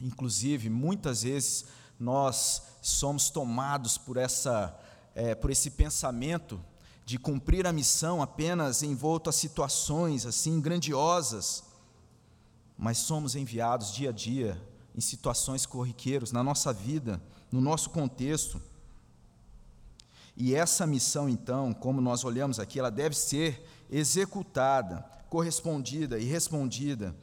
Inclusive, 0.00 0.70
muitas 0.70 1.22
vezes 1.22 1.66
nós 1.98 2.62
somos 2.80 3.30
tomados 3.30 3.98
por, 3.98 4.16
essa, 4.16 4.78
é, 5.14 5.34
por 5.34 5.50
esse 5.50 5.72
pensamento 5.72 6.60
de 7.04 7.18
cumprir 7.18 7.66
a 7.66 7.72
missão 7.72 8.22
apenas 8.22 8.82
envolto 8.82 9.28
a 9.28 9.32
situações 9.32 10.24
assim 10.24 10.60
grandiosas, 10.60 11.64
mas 12.78 12.98
somos 12.98 13.34
enviados 13.34 13.92
dia 13.92 14.10
a 14.10 14.12
dia 14.12 14.62
em 14.94 15.00
situações 15.00 15.66
corriqueiras, 15.66 16.30
na 16.30 16.44
nossa 16.44 16.72
vida, 16.72 17.20
no 17.50 17.60
nosso 17.60 17.90
contexto. 17.90 18.62
E 20.36 20.54
essa 20.54 20.86
missão, 20.86 21.28
então, 21.28 21.74
como 21.74 22.00
nós 22.00 22.22
olhamos 22.22 22.60
aqui, 22.60 22.78
ela 22.78 22.90
deve 22.90 23.16
ser 23.16 23.68
executada, 23.90 25.04
correspondida 25.28 26.18
e 26.20 26.24
respondida 26.24 27.14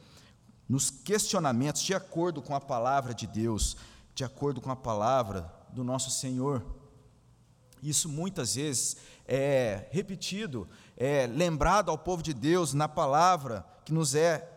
nos 0.68 0.90
questionamentos 0.90 1.82
de 1.82 1.94
acordo 1.94 2.42
com 2.42 2.54
a 2.54 2.60
palavra 2.60 3.14
de 3.14 3.26
Deus, 3.26 3.76
de 4.14 4.24
acordo 4.24 4.60
com 4.60 4.70
a 4.70 4.76
palavra 4.76 5.50
do 5.70 5.82
nosso 5.82 6.10
Senhor. 6.10 6.64
Isso 7.82 8.08
muitas 8.08 8.56
vezes 8.56 8.96
é 9.26 9.86
repetido, 9.90 10.68
é 10.96 11.26
lembrado 11.26 11.90
ao 11.90 11.96
povo 11.96 12.22
de 12.22 12.34
Deus 12.34 12.74
na 12.74 12.88
palavra 12.88 13.64
que 13.84 13.92
nos 13.92 14.14
é 14.14 14.55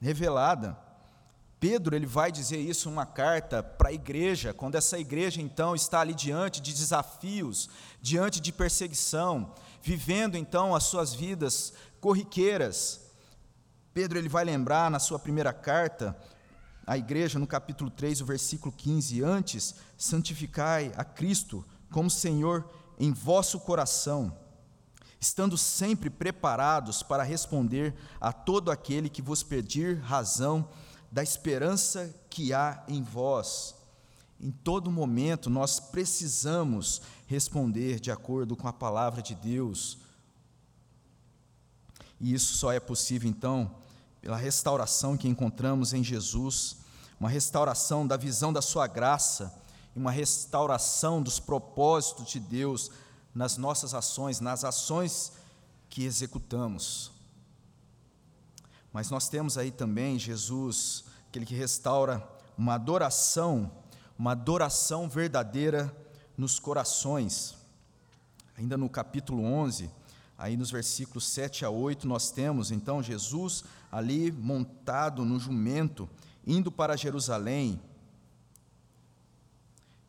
revelada. 0.00 0.78
Pedro 1.60 1.96
ele 1.96 2.06
vai 2.06 2.30
dizer 2.30 2.58
isso 2.58 2.88
uma 2.88 3.04
carta 3.04 3.62
para 3.62 3.88
a 3.88 3.92
igreja, 3.92 4.54
quando 4.54 4.76
essa 4.76 4.98
igreja 4.98 5.42
então 5.42 5.74
está 5.74 6.00
ali 6.00 6.14
diante 6.14 6.60
de 6.60 6.72
desafios, 6.72 7.68
diante 8.00 8.40
de 8.40 8.52
perseguição, 8.52 9.52
vivendo 9.82 10.36
então 10.36 10.74
as 10.74 10.84
suas 10.84 11.12
vidas 11.12 11.72
corriqueiras, 12.00 13.00
Pedro 13.92 14.18
ele 14.18 14.28
vai 14.28 14.44
lembrar 14.44 14.88
na 14.88 15.00
sua 15.00 15.18
primeira 15.18 15.52
carta 15.52 16.16
à 16.86 16.96
igreja, 16.96 17.38
no 17.38 17.46
capítulo 17.46 17.90
3, 17.90 18.20
o 18.20 18.24
versículo 18.26 18.72
15: 18.72 19.24
Antes, 19.24 19.74
santificai 19.96 20.92
a 20.96 21.04
Cristo 21.04 21.64
como 21.90 22.08
Senhor 22.08 22.70
em 22.98 23.12
vosso 23.12 23.58
coração, 23.58 24.36
estando 25.20 25.58
sempre 25.58 26.08
preparados 26.08 27.02
para 27.02 27.22
responder 27.22 27.94
a 28.20 28.32
todo 28.32 28.70
aquele 28.70 29.08
que 29.08 29.22
vos 29.22 29.42
pedir 29.42 29.98
razão 30.00 30.68
da 31.10 31.22
esperança 31.22 32.14
que 32.30 32.52
há 32.52 32.84
em 32.86 33.02
vós. 33.02 33.74
Em 34.40 34.50
todo 34.50 34.90
momento 34.90 35.50
nós 35.50 35.80
precisamos 35.80 37.02
responder 37.26 37.98
de 37.98 38.10
acordo 38.10 38.56
com 38.56 38.68
a 38.68 38.72
palavra 38.72 39.20
de 39.20 39.34
Deus. 39.34 39.98
E 42.20 42.32
isso 42.32 42.54
só 42.54 42.72
é 42.72 42.78
possível 42.78 43.28
então 43.28 43.74
pela 44.20 44.36
restauração 44.36 45.16
que 45.16 45.28
encontramos 45.28 45.92
em 45.92 46.02
Jesus, 46.02 46.76
uma 47.18 47.28
restauração 47.28 48.06
da 48.06 48.16
visão 48.16 48.52
da 48.52 48.62
sua 48.62 48.86
graça, 48.86 49.52
uma 49.94 50.10
restauração 50.10 51.22
dos 51.22 51.40
propósitos 51.40 52.28
de 52.28 52.38
Deus 52.38 52.90
nas 53.34 53.56
nossas 53.56 53.94
ações, 53.94 54.40
nas 54.40 54.64
ações 54.64 55.32
que 55.88 56.04
executamos. 56.04 57.10
Mas 58.92 59.10
nós 59.10 59.28
temos 59.28 59.56
aí 59.58 59.70
também 59.70 60.18
Jesus, 60.18 61.04
aquele 61.28 61.46
que 61.46 61.54
restaura 61.54 62.26
uma 62.56 62.74
adoração, 62.74 63.70
uma 64.18 64.32
adoração 64.32 65.08
verdadeira 65.08 65.94
nos 66.36 66.58
corações. 66.58 67.56
Ainda 68.56 68.76
no 68.76 68.88
capítulo 68.88 69.44
11, 69.44 69.90
aí 70.36 70.56
nos 70.56 70.70
versículos 70.70 71.26
7 71.28 71.64
a 71.64 71.70
8, 71.70 72.08
nós 72.08 72.30
temos 72.30 72.70
então 72.70 73.02
Jesus 73.02 73.62
ali 73.90 74.32
montado 74.32 75.24
no 75.24 75.38
jumento, 75.38 76.08
indo 76.46 76.72
para 76.72 76.96
Jerusalém. 76.96 77.80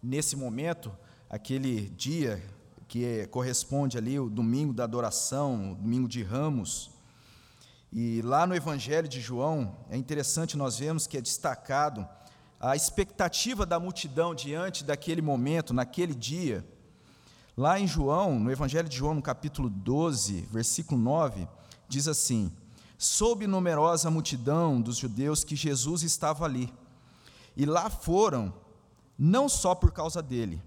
Nesse 0.01 0.35
momento, 0.35 0.91
aquele 1.29 1.89
dia 1.89 2.43
que 2.89 3.27
corresponde 3.27 3.99
ali 3.99 4.19
o 4.19 4.31
domingo 4.31 4.73
da 4.73 4.83
adoração, 4.83 5.73
o 5.73 5.75
domingo 5.75 6.07
de 6.07 6.23
ramos, 6.23 6.89
e 7.93 8.19
lá 8.23 8.47
no 8.47 8.55
Evangelho 8.55 9.07
de 9.07 9.21
João, 9.21 9.77
é 9.91 9.95
interessante 9.95 10.57
nós 10.57 10.79
vemos 10.79 11.05
que 11.05 11.15
é 11.15 11.21
destacado 11.21 12.07
a 12.59 12.75
expectativa 12.75 13.63
da 13.63 13.79
multidão 13.79 14.33
diante 14.33 14.83
daquele 14.83 15.21
momento, 15.21 15.71
naquele 15.71 16.15
dia. 16.15 16.67
Lá 17.55 17.79
em 17.79 17.87
João, 17.87 18.39
no 18.39 18.51
Evangelho 18.51 18.89
de 18.89 18.97
João, 18.97 19.13
no 19.13 19.21
capítulo 19.21 19.69
12, 19.69 20.47
versículo 20.51 20.99
9, 20.99 21.47
diz 21.87 22.07
assim: 22.07 22.51
Soube 22.97 23.45
numerosa 23.45 24.09
multidão 24.09 24.81
dos 24.81 24.97
judeus 24.97 25.43
que 25.43 25.55
Jesus 25.55 26.01
estava 26.01 26.43
ali, 26.43 26.73
e 27.55 27.67
lá 27.67 27.87
foram, 27.87 28.51
não 29.17 29.47
só 29.47 29.75
por 29.75 29.91
causa 29.91 30.23
dele, 30.23 30.61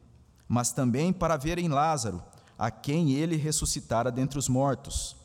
mas 0.53 0.71
também 0.71 1.15
para 1.15 1.39
verem 1.39 1.67
Lázaro, 1.67 2.23
a 2.59 2.71
quem 2.71 3.13
ele 3.13 3.37
ressuscitara 3.37 4.13
dentre 4.13 4.39
os 4.39 4.51
mortos. 4.51 5.17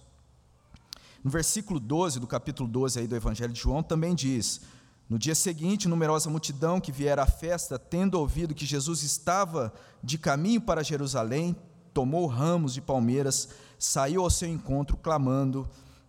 No 1.21 1.29
versículo 1.29 1.81
12 1.81 2.21
do 2.21 2.25
capítulo 2.25 2.69
12 2.69 3.01
aí 3.01 3.07
do 3.07 3.15
Evangelho 3.17 3.51
de 3.51 3.59
João 3.59 3.83
também 3.83 4.15
diz: 4.15 4.61
No 5.09 5.19
dia 5.19 5.35
seguinte, 5.35 5.85
numerosa 5.85 6.29
multidão 6.29 6.79
que 6.79 6.93
viera 6.93 7.23
à 7.23 7.25
festa, 7.25 7.77
tendo 7.77 8.17
ouvido 8.17 8.55
que 8.55 8.65
Jesus 8.65 9.03
estava 9.03 9.73
de 10.01 10.17
caminho 10.17 10.61
para 10.61 10.81
Jerusalém, 10.81 11.57
tomou 11.93 12.25
ramos 12.25 12.73
de 12.73 12.79
palmeiras, 12.79 13.49
saiu 13.77 14.21
ao 14.21 14.29
seu 14.29 14.47
encontro 14.47 14.95
clamando: 14.95 15.67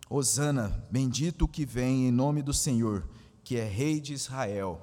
Hosana, 0.09 0.81
bendito 0.89 1.43
o 1.43 1.47
que 1.49 1.65
vem 1.65 2.07
em 2.07 2.11
nome 2.11 2.41
do 2.41 2.53
Senhor, 2.53 3.05
que 3.43 3.57
é 3.57 3.65
rei 3.65 3.99
de 3.99 4.13
Israel. 4.13 4.79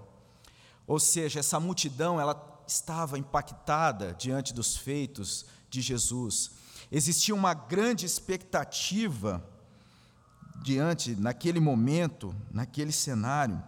Ou 0.87 1.01
seja, 1.01 1.41
essa 1.41 1.59
multidão, 1.59 2.21
ela 2.21 2.35
estava 2.67 3.19
impactada 3.19 4.15
diante 4.19 4.53
dos 4.53 4.77
feitos 4.77 5.47
de 5.71 5.81
Jesus. 5.81 6.53
Existia 6.91 7.35
uma 7.35 7.55
grande 7.55 8.07
expectativa 8.07 9.45
diante, 10.63 11.15
naquele 11.17 11.61
momento, 11.61 12.35
naquele 12.51 12.93
cenário. 12.93 13.63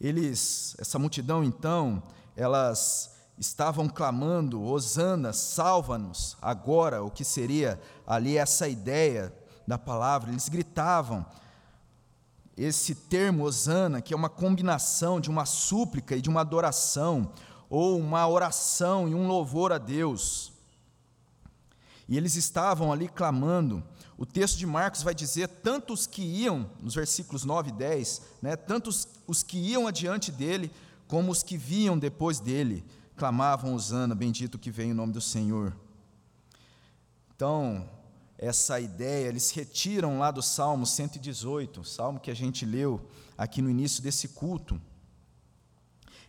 Eles, 0.00 0.76
essa 0.78 0.98
multidão 0.98 1.42
então, 1.42 2.02
elas 2.36 3.16
estavam 3.38 3.88
clamando: 3.88 4.62
Hosana, 4.62 5.32
salva-nos 5.32 6.36
agora, 6.40 7.02
o 7.02 7.10
que 7.10 7.24
seria 7.24 7.80
ali 8.06 8.36
essa 8.36 8.68
ideia 8.68 9.34
da 9.66 9.78
palavra. 9.78 10.30
Eles 10.30 10.48
gritavam 10.48 11.26
esse 12.58 12.92
termo 12.94 13.44
Hosana, 13.44 14.02
que 14.02 14.12
é 14.12 14.16
uma 14.16 14.28
combinação 14.28 15.20
de 15.20 15.30
uma 15.30 15.46
súplica 15.46 16.16
e 16.16 16.20
de 16.20 16.28
uma 16.28 16.40
adoração, 16.40 17.32
ou 17.70 17.98
uma 17.98 18.26
oração 18.26 19.08
e 19.08 19.14
um 19.14 19.28
louvor 19.28 19.72
a 19.72 19.78
Deus. 19.78 20.52
E 22.08 22.16
eles 22.16 22.34
estavam 22.34 22.92
ali 22.92 23.08
clamando. 23.08 23.82
O 24.16 24.26
texto 24.26 24.58
de 24.58 24.66
Marcos 24.66 25.02
vai 25.02 25.14
dizer: 25.14 25.46
tantos 25.46 26.06
que 26.06 26.22
iam, 26.22 26.68
nos 26.80 26.96
versículos 26.96 27.44
9 27.44 27.68
e 27.68 27.72
10, 27.72 28.22
né, 28.42 28.56
tantos 28.56 29.06
os 29.26 29.44
que 29.44 29.58
iam 29.58 29.86
adiante 29.86 30.32
dele, 30.32 30.72
como 31.06 31.30
os 31.30 31.44
que 31.44 31.56
vinham 31.56 31.96
depois 31.96 32.40
dele, 32.40 32.84
clamavam 33.16 33.74
Osana, 33.74 34.14
bendito 34.14 34.58
que 34.58 34.70
vem 34.70 34.90
o 34.90 34.94
nome 34.94 35.12
do 35.12 35.20
Senhor. 35.20 35.76
Então, 37.36 37.88
essa 38.38 38.78
ideia, 38.78 39.26
eles 39.26 39.50
retiram 39.50 40.20
lá 40.20 40.30
do 40.30 40.40
Salmo 40.40 40.86
118, 40.86 41.82
salmo 41.82 42.20
que 42.20 42.30
a 42.30 42.34
gente 42.34 42.64
leu 42.64 43.10
aqui 43.36 43.60
no 43.60 43.68
início 43.68 44.00
desse 44.00 44.28
culto. 44.28 44.80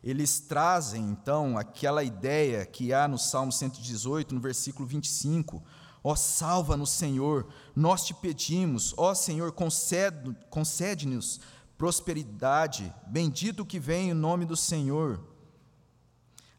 Eles 0.04 0.40
trazem 0.40 1.04
então 1.04 1.56
aquela 1.56 2.04
ideia 2.04 2.66
que 2.66 2.92
há 2.92 3.08
no 3.08 3.20
Salmo 3.20 3.52
118, 3.52 4.34
no 4.34 4.42
versículo 4.42 4.88
25: 4.88 5.62
Ó 6.04 6.16
salva-nos, 6.16 6.90
Senhor, 6.90 7.48
nós 7.76 8.04
te 8.06 8.14
pedimos, 8.16 8.94
ó 8.98 9.14
Senhor, 9.14 9.52
concede-nos 9.52 11.40
prosperidade, 11.78 12.94
bendito 13.08 13.66
que 13.66 13.80
vem 13.80 14.10
em 14.10 14.14
nome 14.14 14.46
do 14.46 14.58
Senhor. 14.58 15.24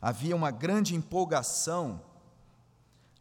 Havia 0.00 0.36
uma 0.36 0.50
grande 0.50 0.94
empolgação, 0.94 2.00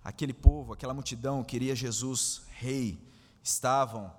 aquele 0.04 0.34
povo, 0.34 0.74
aquela 0.74 0.94
multidão 0.94 1.44
queria 1.44 1.76
Jesus 1.76 2.44
rei, 2.50 3.00
estavam 3.44 4.12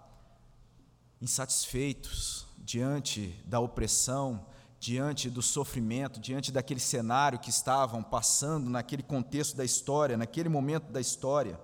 insatisfeitos 1.20 2.46
diante 2.58 3.28
da 3.44 3.60
opressão, 3.60 4.46
diante 4.78 5.28
do 5.28 5.42
sofrimento, 5.42 6.18
diante 6.18 6.50
daquele 6.50 6.80
cenário 6.80 7.38
que 7.38 7.50
estavam 7.50 8.02
passando 8.02 8.70
naquele 8.70 9.02
contexto 9.02 9.56
da 9.56 9.64
história, 9.64 10.16
naquele 10.16 10.48
momento 10.48 10.90
da 10.90 11.00
história. 11.00 11.60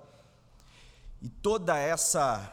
E 1.23 1.29
toda 1.29 1.79
essa 1.79 2.53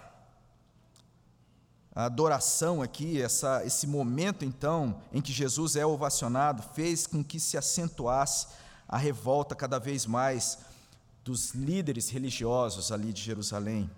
adoração 1.94 2.82
aqui, 2.82 3.22
essa, 3.22 3.64
esse 3.66 3.86
momento 3.86 4.44
então 4.44 5.02
em 5.12 5.22
que 5.22 5.32
Jesus 5.32 5.76
é 5.76 5.86
ovacionado, 5.86 6.64
fez 6.74 7.06
com 7.06 7.24
que 7.24 7.40
se 7.40 7.58
acentuasse 7.58 8.48
a 8.88 8.98
revolta 8.98 9.56
cada 9.56 9.80
vez 9.80 10.06
mais 10.06 10.60
dos 11.24 11.54
líderes 11.54 12.10
religiosos 12.10 12.92
ali 12.92 13.14
de 13.14 13.22
Jerusalém. 13.22 13.90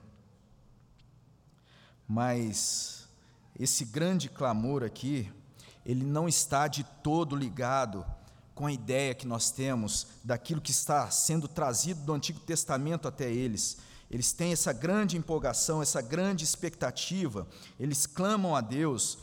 Mas 2.08 3.08
esse 3.60 3.86
grande 3.86 4.30
clamor 4.30 4.84
aqui, 4.84 5.32
ele 5.86 6.04
não 6.04 6.28
está 6.28 6.68
de 6.68 6.84
todo 7.04 7.36
ligado 7.36 8.06
com 8.54 8.68
a 8.68 8.72
ideia 8.72 9.14
que 9.14 9.28
nós 9.28 9.52
temos 9.52 10.08
daquilo 10.24 10.62
que 10.62 10.72
está 10.72 11.10
sendo 11.10 11.48
trazido 11.48 12.02
do 12.02 12.14
Antigo 12.14 12.40
Testamento 12.40 13.08
até 13.08 13.32
eles. 13.32 13.78
Eles 14.10 14.32
têm 14.32 14.54
essa 14.54 14.72
grande 14.72 15.18
empolgação, 15.18 15.82
essa 15.82 16.02
grande 16.02 16.44
expectativa, 16.44 17.48
eles 17.80 18.06
clamam 18.06 18.56
a 18.56 18.62
Deus, 18.62 19.18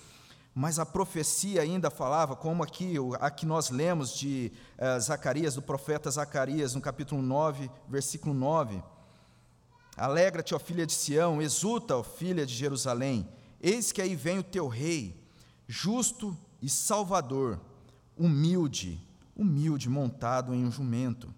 mas 0.55 0.79
a 0.79 0.85
profecia 0.85 1.63
ainda 1.63 1.91
falava, 1.91 2.37
como 2.37 2.63
aqui, 2.63 2.97
a 3.21 3.31
que 3.31 3.47
nós 3.47 3.71
lemos 3.71 4.15
de 4.15 4.53
uh, 4.77 5.01
Zacarias, 5.01 5.55
do 5.55 5.63
profeta 5.63 6.11
Zacarias, 6.11 6.75
no 6.75 6.81
capítulo 6.81 7.23
9, 7.23 7.71
versículo 7.89 8.35
9. 8.35 8.83
Alegra-te, 9.97 10.55
ó 10.55 10.59
filha 10.59 10.87
de 10.87 10.93
Sião, 10.93 11.41
exulta, 11.41 11.97
ó 11.97 12.03
filha 12.03 12.45
de 12.45 12.55
Jerusalém, 12.55 13.27
eis 13.61 13.93
que 13.93 14.03
aí 14.03 14.15
vem 14.15 14.39
o 14.39 14.43
teu 14.43 14.69
rei, 14.69 15.23
justo 15.67 16.37
e 16.61 16.69
salvador, 16.69 17.59
humilde, 18.17 19.01
humilde, 19.35 19.89
montado 19.89 20.55
em 20.55 20.65
um 20.65 20.71
jumento. 20.71 21.33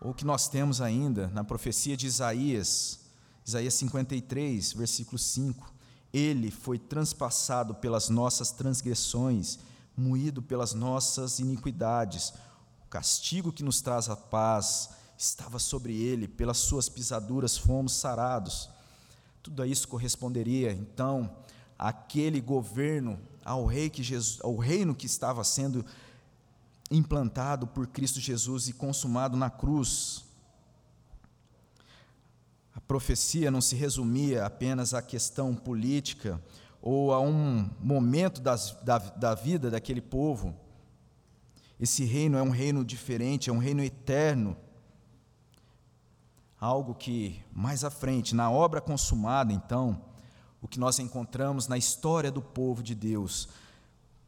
Ou 0.00 0.12
que 0.12 0.24
nós 0.24 0.48
temos 0.48 0.80
ainda 0.80 1.28
na 1.28 1.44
profecia 1.44 1.96
de 1.96 2.06
Isaías, 2.06 3.00
Isaías 3.46 3.74
53, 3.74 4.72
versículo 4.72 5.18
5. 5.18 5.73
Ele 6.14 6.48
foi 6.48 6.78
transpassado 6.78 7.74
pelas 7.74 8.08
nossas 8.08 8.52
transgressões, 8.52 9.58
moído 9.96 10.40
pelas 10.40 10.72
nossas 10.72 11.40
iniquidades. 11.40 12.32
O 12.86 12.88
castigo 12.88 13.52
que 13.52 13.64
nos 13.64 13.82
traz 13.82 14.08
a 14.08 14.14
paz 14.14 14.90
estava 15.18 15.58
sobre 15.58 15.92
ele, 15.92 16.28
pelas 16.28 16.58
suas 16.58 16.88
pisaduras 16.88 17.58
fomos 17.58 17.94
sarados. 17.94 18.70
Tudo 19.42 19.64
isso 19.64 19.88
corresponderia, 19.88 20.72
então, 20.72 21.36
àquele 21.76 22.40
governo 22.40 23.18
ao, 23.44 23.66
rei 23.66 23.90
que 23.90 24.02
Jesus, 24.02 24.38
ao 24.40 24.56
reino 24.56 24.94
que 24.94 25.06
estava 25.06 25.42
sendo 25.42 25.84
implantado 26.90 27.66
por 27.66 27.88
Cristo 27.88 28.20
Jesus 28.20 28.68
e 28.68 28.72
consumado 28.72 29.36
na 29.36 29.50
cruz. 29.50 30.23
Profecia 32.86 33.50
não 33.50 33.60
se 33.60 33.74
resumia 33.74 34.44
apenas 34.44 34.92
à 34.92 35.00
questão 35.00 35.54
política 35.54 36.40
ou 36.86 37.14
a 37.14 37.20
um 37.20 37.70
momento 37.80 38.42
das, 38.42 38.72
da, 38.82 38.98
da 38.98 39.34
vida 39.34 39.70
daquele 39.70 40.02
povo, 40.02 40.54
Esse 41.80 42.04
reino 42.04 42.36
é 42.36 42.42
um 42.42 42.50
reino 42.50 42.84
diferente, 42.84 43.48
é 43.48 43.52
um 43.52 43.58
reino 43.58 43.82
eterno. 43.82 44.54
Algo 46.60 46.94
que 46.94 47.42
mais 47.50 47.84
à 47.84 47.90
frente, 47.90 48.34
na 48.34 48.50
obra 48.50 48.82
consumada, 48.82 49.50
então, 49.50 49.98
o 50.60 50.68
que 50.68 50.78
nós 50.78 50.98
encontramos 50.98 51.68
na 51.68 51.78
história 51.78 52.30
do 52.30 52.42
povo 52.42 52.82
de 52.82 52.94
Deus, 52.94 53.48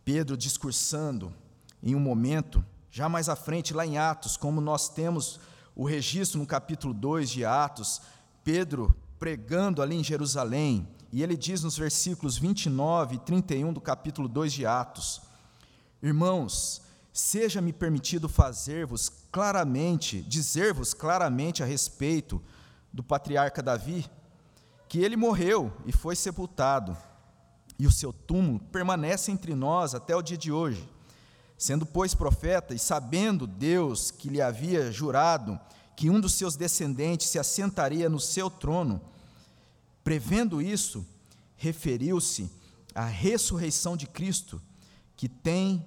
Pedro 0.02 0.34
discursando 0.34 1.34
em 1.82 1.94
um 1.94 2.00
momento, 2.00 2.64
já 2.90 3.06
mais 3.06 3.28
à 3.28 3.36
frente, 3.36 3.74
lá 3.74 3.86
em 3.86 3.98
Atos, 3.98 4.36
como 4.38 4.62
nós 4.62 4.88
temos 4.88 5.38
o 5.74 5.84
registro 5.84 6.40
no 6.40 6.46
capítulo 6.46 6.94
2 6.94 7.28
de 7.28 7.44
Atos, 7.44 8.00
Pedro 8.46 8.94
pregando 9.18 9.82
ali 9.82 9.96
em 9.96 10.04
Jerusalém, 10.04 10.86
e 11.10 11.20
ele 11.20 11.36
diz 11.36 11.64
nos 11.64 11.76
versículos 11.76 12.38
29 12.38 13.16
e 13.16 13.18
31 13.18 13.72
do 13.72 13.80
capítulo 13.80 14.28
2 14.28 14.52
de 14.52 14.64
Atos: 14.64 15.20
Irmãos, 16.00 16.80
seja-me 17.12 17.72
permitido 17.72 18.28
fazer-vos 18.28 19.10
claramente, 19.32 20.22
dizer-vos 20.22 20.94
claramente 20.94 21.60
a 21.60 21.66
respeito 21.66 22.40
do 22.92 23.02
patriarca 23.02 23.60
Davi, 23.60 24.08
que 24.88 25.00
ele 25.00 25.16
morreu 25.16 25.72
e 25.84 25.90
foi 25.90 26.14
sepultado, 26.14 26.96
e 27.76 27.84
o 27.84 27.90
seu 27.90 28.12
túmulo 28.12 28.60
permanece 28.70 29.32
entre 29.32 29.56
nós 29.56 29.92
até 29.92 30.14
o 30.14 30.22
dia 30.22 30.38
de 30.38 30.52
hoje. 30.52 30.88
Sendo, 31.58 31.84
pois, 31.84 32.14
profeta 32.14 32.72
e 32.72 32.78
sabendo 32.78 33.44
Deus 33.44 34.12
que 34.12 34.28
lhe 34.28 34.40
havia 34.40 34.92
jurado 34.92 35.58
que 35.96 36.10
um 36.10 36.20
dos 36.20 36.34
seus 36.34 36.54
descendentes 36.54 37.28
se 37.28 37.38
assentaria 37.38 38.08
no 38.08 38.20
seu 38.20 38.50
trono, 38.50 39.00
prevendo 40.04 40.62
isso, 40.62 41.04
referiu-se 41.56 42.50
à 42.94 43.06
ressurreição 43.06 43.96
de 43.96 44.06
Cristo, 44.06 44.60
que 45.16 45.28
tem 45.28 45.84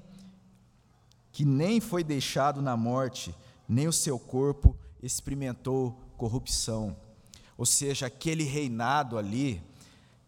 que 1.32 1.46
nem 1.46 1.80
foi 1.80 2.04
deixado 2.04 2.62
na 2.62 2.76
morte, 2.76 3.34
nem 3.68 3.88
o 3.88 3.94
seu 3.94 4.20
corpo 4.20 4.76
experimentou 5.02 5.92
corrupção. 6.18 6.98
Ou 7.58 7.66
seja, 7.66 8.08
aquele 8.08 8.44
reinado 8.44 9.18
ali 9.18 9.62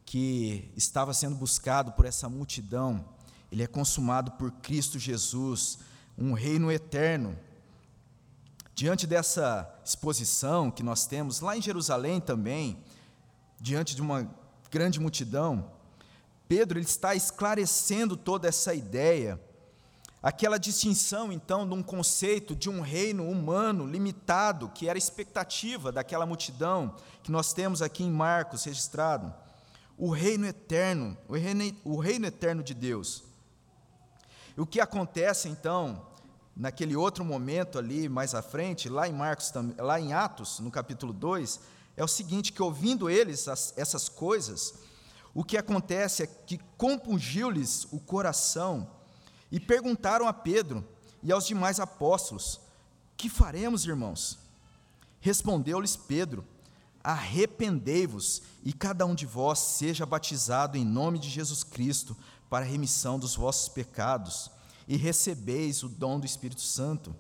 que 0.05 0.71
estava 0.75 1.13
sendo 1.13 1.35
buscado 1.35 1.91
por 1.93 2.05
essa 2.05 2.29
multidão, 2.29 3.03
ele 3.51 3.63
é 3.63 3.67
consumado 3.67 4.31
por 4.31 4.51
Cristo 4.51 4.99
Jesus, 4.99 5.79
um 6.17 6.33
reino 6.33 6.71
eterno. 6.71 7.37
Diante 8.81 9.05
dessa 9.05 9.71
exposição 9.85 10.71
que 10.71 10.81
nós 10.81 11.05
temos 11.05 11.39
lá 11.39 11.55
em 11.55 11.61
Jerusalém 11.61 12.19
também, 12.19 12.83
diante 13.59 13.95
de 13.95 14.01
uma 14.01 14.27
grande 14.71 14.99
multidão, 14.99 15.71
Pedro 16.47 16.79
ele 16.79 16.87
está 16.87 17.13
esclarecendo 17.13 18.17
toda 18.17 18.47
essa 18.47 18.73
ideia, 18.73 19.39
aquela 20.19 20.57
distinção 20.57 21.31
então 21.31 21.69
de 21.69 21.75
um 21.75 21.83
conceito 21.83 22.55
de 22.55 22.71
um 22.71 22.81
reino 22.81 23.29
humano 23.29 23.85
limitado, 23.85 24.69
que 24.69 24.89
era 24.89 24.97
a 24.97 25.05
expectativa 25.05 25.91
daquela 25.91 26.25
multidão 26.25 26.95
que 27.21 27.31
nós 27.31 27.53
temos 27.53 27.83
aqui 27.83 28.03
em 28.03 28.09
Marcos 28.09 28.63
registrado, 28.63 29.31
o 29.95 30.09
reino 30.09 30.47
eterno, 30.47 31.15
o 31.27 31.33
reino, 31.33 31.77
o 31.83 31.99
reino 31.99 32.25
eterno 32.25 32.63
de 32.63 32.73
Deus. 32.73 33.23
E 34.57 34.59
o 34.59 34.65
que 34.65 34.81
acontece 34.81 35.47
então, 35.47 36.03
naquele 36.55 36.95
outro 36.95 37.23
momento 37.23 37.77
ali 37.77 38.09
mais 38.09 38.35
à 38.35 38.41
frente, 38.41 38.89
lá 38.89 39.07
em 39.07 39.13
Marcos, 39.13 39.51
lá 39.77 39.99
em 39.99 40.13
Atos, 40.13 40.59
no 40.59 40.69
capítulo 40.69 41.13
2, 41.13 41.59
é 41.95 42.03
o 42.03 42.07
seguinte: 42.07 42.51
que 42.51 42.61
ouvindo 42.61 43.09
eles 43.09 43.47
as, 43.47 43.73
essas 43.77 44.09
coisas, 44.09 44.75
o 45.33 45.43
que 45.43 45.57
acontece 45.57 46.23
é 46.23 46.27
que 46.27 46.59
compungiu-lhes 46.77 47.87
o 47.91 47.99
coração 47.99 48.89
e 49.51 49.59
perguntaram 49.59 50.27
a 50.27 50.33
Pedro 50.33 50.85
e 51.23 51.31
aos 51.31 51.45
demais 51.45 51.79
apóstolos: 51.79 52.59
Que 53.15 53.29
faremos, 53.29 53.85
irmãos? 53.85 54.37
Respondeu-lhes 55.19 55.95
Pedro: 55.95 56.45
Arrependei-vos 57.03 58.41
e 58.63 58.73
cada 58.73 59.05
um 59.05 59.15
de 59.15 59.25
vós 59.25 59.59
seja 59.59 60.05
batizado 60.05 60.77
em 60.77 60.85
nome 60.85 61.17
de 61.17 61.29
Jesus 61.29 61.63
Cristo 61.63 62.15
para 62.49 62.65
a 62.65 62.67
remissão 62.67 63.17
dos 63.17 63.35
vossos 63.35 63.69
pecados 63.69 64.51
e 64.91 64.97
recebeis 64.97 65.83
o 65.83 65.87
dom 65.87 66.19
do 66.19 66.25
Espírito 66.25 66.59
Santo. 66.59 67.15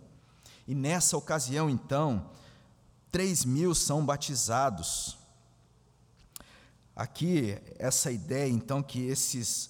E 0.67 0.75
nessa 0.75 1.15
ocasião, 1.15 1.69
então, 1.69 2.29
três 3.09 3.45
mil 3.45 3.73
são 3.73 4.05
batizados. 4.05 5.17
Aqui, 6.93 7.57
essa 7.79 8.11
ideia, 8.11 8.49
então, 8.51 8.83
que 8.83 8.99
esses 9.03 9.69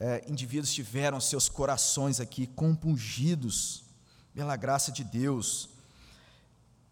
é, 0.00 0.24
indivíduos 0.26 0.72
tiveram 0.72 1.20
seus 1.20 1.46
corações 1.46 2.20
aqui 2.20 2.46
compungidos 2.46 3.84
pela 4.32 4.56
graça 4.56 4.90
de 4.90 5.04
Deus. 5.04 5.68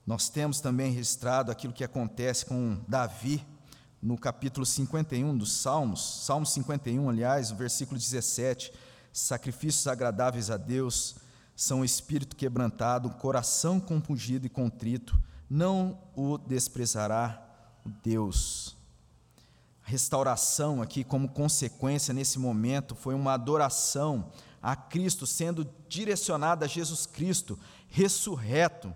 Nós 0.06 0.28
temos 0.28 0.60
também 0.60 0.92
registrado 0.92 1.50
aquilo 1.50 1.72
que 1.72 1.84
acontece 1.84 2.44
com 2.44 2.78
Davi, 2.86 3.42
no 4.02 4.18
capítulo 4.18 4.66
51 4.66 5.38
dos 5.38 5.52
Salmos, 5.52 6.26
Salmo 6.26 6.44
51, 6.44 7.08
aliás, 7.08 7.50
o 7.50 7.56
versículo 7.56 7.98
17: 7.98 8.70
Sacrifícios 9.14 9.86
agradáveis 9.86 10.50
a 10.50 10.56
Deus 10.56 11.14
são 11.54 11.82
o 11.82 11.84
espírito 11.84 12.34
quebrantado, 12.34 13.08
o 13.08 13.14
coração 13.14 13.78
compungido 13.78 14.44
e 14.44 14.50
contrito, 14.50 15.16
não 15.48 15.96
o 16.16 16.36
desprezará 16.36 17.40
Deus. 18.02 18.76
A 19.86 19.88
restauração 19.88 20.82
aqui, 20.82 21.04
como 21.04 21.28
consequência 21.28 22.12
nesse 22.12 22.40
momento, 22.40 22.96
foi 22.96 23.14
uma 23.14 23.34
adoração 23.34 24.32
a 24.60 24.74
Cristo, 24.74 25.28
sendo 25.28 25.64
direcionada 25.88 26.64
a 26.64 26.68
Jesus 26.68 27.06
Cristo, 27.06 27.56
ressurreto. 27.86 28.92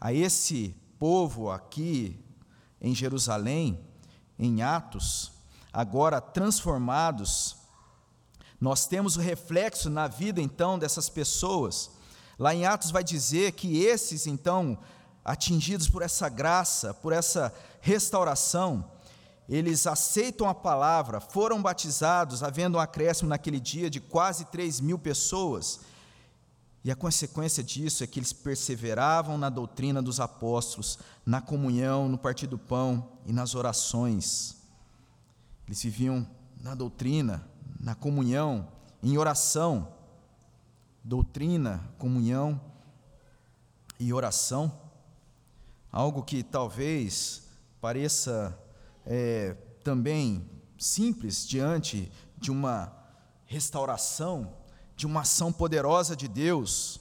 A 0.00 0.12
esse 0.12 0.74
povo 0.98 1.48
aqui 1.48 2.18
em 2.80 2.92
Jerusalém, 2.92 3.78
em 4.36 4.62
Atos, 4.62 5.30
agora 5.72 6.20
transformados, 6.20 7.61
nós 8.62 8.86
temos 8.86 9.16
o 9.16 9.20
reflexo 9.20 9.90
na 9.90 10.06
vida 10.06 10.40
então 10.40 10.78
dessas 10.78 11.08
pessoas. 11.08 11.90
Lá 12.38 12.54
em 12.54 12.64
Atos 12.64 12.92
vai 12.92 13.02
dizer 13.02 13.54
que 13.54 13.82
esses 13.82 14.24
então, 14.24 14.78
atingidos 15.24 15.88
por 15.88 16.00
essa 16.00 16.28
graça, 16.28 16.94
por 16.94 17.12
essa 17.12 17.52
restauração, 17.80 18.88
eles 19.48 19.84
aceitam 19.84 20.48
a 20.48 20.54
palavra, 20.54 21.20
foram 21.20 21.60
batizados, 21.60 22.44
havendo 22.44 22.78
um 22.78 22.80
acréscimo 22.80 23.30
naquele 23.30 23.58
dia 23.58 23.90
de 23.90 23.98
quase 23.98 24.44
3 24.44 24.78
mil 24.78 24.96
pessoas, 24.96 25.80
e 26.84 26.90
a 26.92 26.94
consequência 26.94 27.64
disso 27.64 28.04
é 28.04 28.06
que 28.06 28.20
eles 28.20 28.32
perseveravam 28.32 29.36
na 29.36 29.50
doutrina 29.50 30.00
dos 30.00 30.20
apóstolos, 30.20 31.00
na 31.26 31.40
comunhão, 31.40 32.08
no 32.08 32.16
partir 32.16 32.46
do 32.46 32.58
pão 32.58 33.08
e 33.26 33.32
nas 33.32 33.56
orações. 33.56 34.56
Eles 35.66 35.82
viviam 35.82 36.24
na 36.60 36.76
doutrina, 36.76 37.50
na 37.82 37.94
comunhão, 37.94 38.66
em 39.02 39.18
oração. 39.18 39.92
Doutrina, 41.04 41.82
comunhão 41.98 42.58
e 44.00 44.12
oração. 44.12 44.72
Algo 45.90 46.22
que 46.22 46.42
talvez 46.42 47.48
pareça 47.80 48.58
é, 49.04 49.54
também 49.84 50.48
simples 50.78 51.46
diante 51.46 52.10
de 52.38 52.50
uma 52.50 52.96
restauração 53.44 54.62
de 55.02 55.06
uma 55.06 55.22
ação 55.22 55.52
poderosa 55.52 56.14
de 56.14 56.28
Deus, 56.28 57.00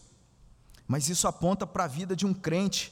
mas 0.87 1.07
isso 1.07 1.27
aponta 1.27 1.67
para 1.67 1.83
a 1.83 1.87
vida 1.87 2.15
de 2.15 2.25
um 2.25 2.33
crente, 2.33 2.91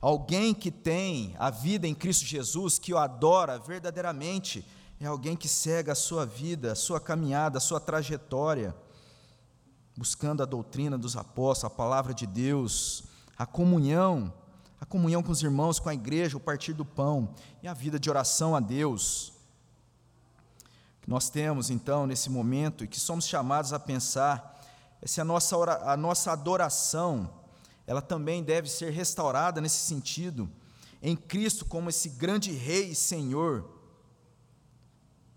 alguém 0.00 0.54
que 0.54 0.70
tem 0.70 1.34
a 1.38 1.50
vida 1.50 1.86
em 1.86 1.94
Cristo 1.94 2.24
Jesus, 2.24 2.78
que 2.78 2.94
o 2.94 2.98
adora 2.98 3.58
verdadeiramente, 3.58 4.66
é 4.98 5.06
alguém 5.06 5.36
que 5.36 5.48
segue 5.48 5.90
a 5.90 5.94
sua 5.94 6.24
vida, 6.24 6.72
a 6.72 6.74
sua 6.74 6.98
caminhada, 6.98 7.58
a 7.58 7.60
sua 7.60 7.78
trajetória, 7.78 8.74
buscando 9.96 10.42
a 10.42 10.46
doutrina 10.46 10.96
dos 10.96 11.16
apóstolos, 11.16 11.72
a 11.72 11.76
palavra 11.76 12.14
de 12.14 12.26
Deus, 12.26 13.04
a 13.36 13.44
comunhão, 13.44 14.32
a 14.80 14.86
comunhão 14.86 15.22
com 15.22 15.32
os 15.32 15.42
irmãos, 15.42 15.78
com 15.78 15.88
a 15.88 15.94
igreja, 15.94 16.36
o 16.36 16.40
partir 16.40 16.72
do 16.72 16.84
pão 16.84 17.34
e 17.62 17.68
a 17.68 17.74
vida 17.74 17.98
de 17.98 18.08
oração 18.08 18.56
a 18.56 18.60
Deus. 18.60 19.32
Que 21.02 21.10
nós 21.10 21.28
temos 21.28 21.70
então 21.70 22.06
nesse 22.06 22.30
momento 22.30 22.84
e 22.84 22.88
que 22.88 22.98
somos 22.98 23.26
chamados 23.26 23.72
a 23.72 23.78
pensar 23.78 24.54
é 25.02 25.06
se 25.06 25.20
a 25.20 25.24
nossa, 25.24 25.56
a 25.90 25.96
nossa 25.96 26.32
adoração 26.32 27.30
ela 27.86 28.02
também 28.02 28.42
deve 28.42 28.68
ser 28.68 28.90
restaurada 28.90 29.60
nesse 29.60 29.78
sentido, 29.78 30.50
em 31.00 31.14
Cristo 31.14 31.64
como 31.64 31.88
esse 31.88 32.08
grande 32.08 32.50
Rei 32.50 32.90
e 32.90 32.94
Senhor, 32.94 33.75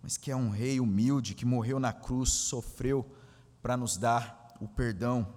mas 0.02 0.18
que 0.18 0.32
é 0.32 0.36
um 0.36 0.50
Rei 0.50 0.80
humilde 0.80 1.36
que 1.36 1.45
morreu 1.45 1.80
na 1.80 1.93
cruz, 1.93 2.30
sofreu 2.30 3.06
para 3.62 3.76
nos 3.76 3.97
dar 3.97 4.56
o 4.62 4.68
perdão. 4.68 5.28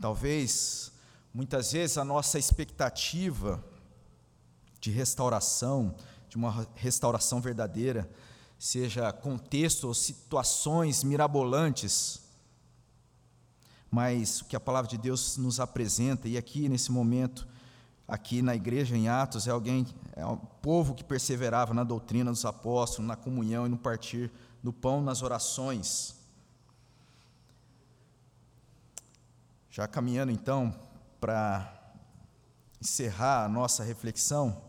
Talvez, 0.00 0.92
muitas 1.32 1.72
vezes, 1.72 1.98
a 1.98 2.04
nossa 2.04 2.38
expectativa 2.38 3.64
de 4.80 4.90
restauração, 4.90 5.94
de 6.28 6.36
uma 6.36 6.66
restauração 6.74 7.40
verdadeira, 7.40 8.10
seja 8.58 9.12
contexto 9.12 9.84
ou 9.88 9.94
situações 9.94 11.02
mirabolantes. 11.02 12.20
mas 13.90 14.40
o 14.40 14.44
que 14.44 14.54
a 14.54 14.60
palavra 14.60 14.88
de 14.88 14.96
Deus 14.96 15.36
nos 15.36 15.58
apresenta, 15.58 16.28
e 16.28 16.36
aqui 16.36 16.68
nesse 16.68 16.92
momento, 16.92 17.48
aqui 18.10 18.42
na 18.42 18.56
igreja 18.56 18.96
em 18.96 19.08
Atos, 19.08 19.46
é 19.46 19.52
alguém, 19.52 19.86
é 20.16 20.26
um 20.26 20.36
povo 20.36 20.94
que 20.94 21.04
perseverava 21.04 21.72
na 21.72 21.84
doutrina 21.84 22.30
dos 22.30 22.44
apóstolos, 22.44 23.06
na 23.06 23.14
comunhão 23.14 23.66
e 23.66 23.68
no 23.68 23.78
partir 23.78 24.30
do 24.62 24.72
pão, 24.72 25.00
nas 25.00 25.22
orações. 25.22 26.16
Já 29.70 29.86
caminhando 29.86 30.32
então 30.32 30.74
para 31.20 31.72
encerrar 32.80 33.44
a 33.44 33.48
nossa 33.48 33.84
reflexão, 33.84 34.60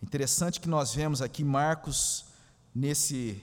interessante 0.00 0.60
que 0.60 0.68
nós 0.68 0.94
vemos 0.94 1.20
aqui 1.20 1.42
Marcos 1.42 2.26
nesse 2.72 3.42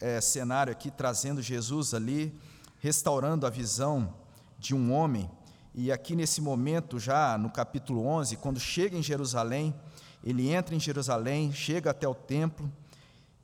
é, 0.00 0.20
cenário 0.20 0.72
aqui, 0.72 0.88
trazendo 0.88 1.42
Jesus 1.42 1.94
ali, 1.94 2.38
restaurando 2.78 3.44
a 3.44 3.50
visão 3.50 4.14
de 4.56 4.72
um 4.72 4.92
homem. 4.92 5.28
E 5.74 5.90
aqui 5.90 6.14
nesse 6.14 6.40
momento, 6.40 6.98
já 6.98 7.38
no 7.38 7.50
capítulo 7.50 8.04
11, 8.06 8.36
quando 8.36 8.60
chega 8.60 8.96
em 8.96 9.02
Jerusalém, 9.02 9.74
ele 10.22 10.50
entra 10.50 10.74
em 10.74 10.80
Jerusalém, 10.80 11.52
chega 11.52 11.90
até 11.90 12.06
o 12.06 12.14
templo, 12.14 12.70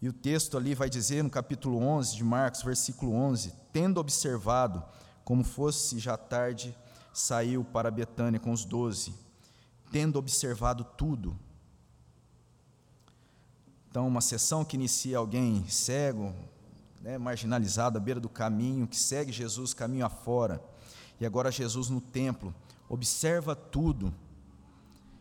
e 0.00 0.08
o 0.08 0.12
texto 0.12 0.56
ali 0.56 0.74
vai 0.74 0.88
dizer 0.88 1.24
no 1.24 1.30
capítulo 1.30 1.78
11 1.78 2.16
de 2.16 2.22
Marcos, 2.22 2.62
versículo 2.62 3.12
11: 3.12 3.52
Tendo 3.72 3.98
observado 3.98 4.84
como 5.24 5.42
fosse 5.42 5.98
já 5.98 6.16
tarde, 6.16 6.76
saiu 7.12 7.64
para 7.64 7.90
Betânia 7.90 8.38
com 8.38 8.52
os 8.52 8.64
doze. 8.64 9.14
Tendo 9.90 10.18
observado 10.18 10.84
tudo, 10.84 11.36
então, 13.90 14.06
uma 14.06 14.20
sessão 14.20 14.64
que 14.64 14.76
inicia 14.76 15.18
alguém 15.18 15.66
cego, 15.68 16.34
né, 17.00 17.16
marginalizado 17.16 17.96
à 17.96 18.00
beira 18.00 18.20
do 18.20 18.28
caminho, 18.28 18.86
que 18.86 18.96
segue 18.96 19.32
Jesus 19.32 19.72
caminho 19.72 20.04
afora, 20.04 20.62
e 21.20 21.26
agora 21.26 21.50
Jesus 21.50 21.88
no 21.88 22.00
templo, 22.00 22.54
observa 22.88 23.54
tudo. 23.54 24.14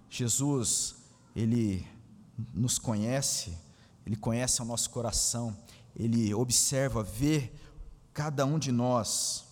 Jesus, 0.10 0.96
ele 1.36 1.86
nos 2.54 2.78
conhece, 2.78 3.58
ele 4.06 4.16
conhece 4.16 4.62
o 4.62 4.66
nosso 4.66 4.90
coração, 4.90 5.58
ele 5.96 6.34
observa, 6.34 7.04
vê 7.04 7.52
cada 8.14 8.46
um 8.46 8.60
de 8.60 8.72
nós. 8.72 9.46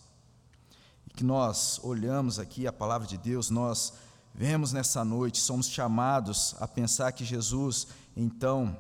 E 1.08 1.10
que 1.12 1.24
nós 1.24 1.80
olhamos 1.84 2.40
aqui 2.40 2.68
a 2.68 2.74
palavra 2.74 3.08
de 3.08 3.18
Deus, 3.18 3.50
nós 3.50 3.94
vemos 4.34 4.72
nessa 4.72 5.04
noite, 5.04 5.40
somos 5.40 5.68
chamados 5.68 6.56
a 6.60 6.68
pensar 6.68 7.12
que 7.12 7.26
Jesus, 7.26 7.88
então, 8.16 8.78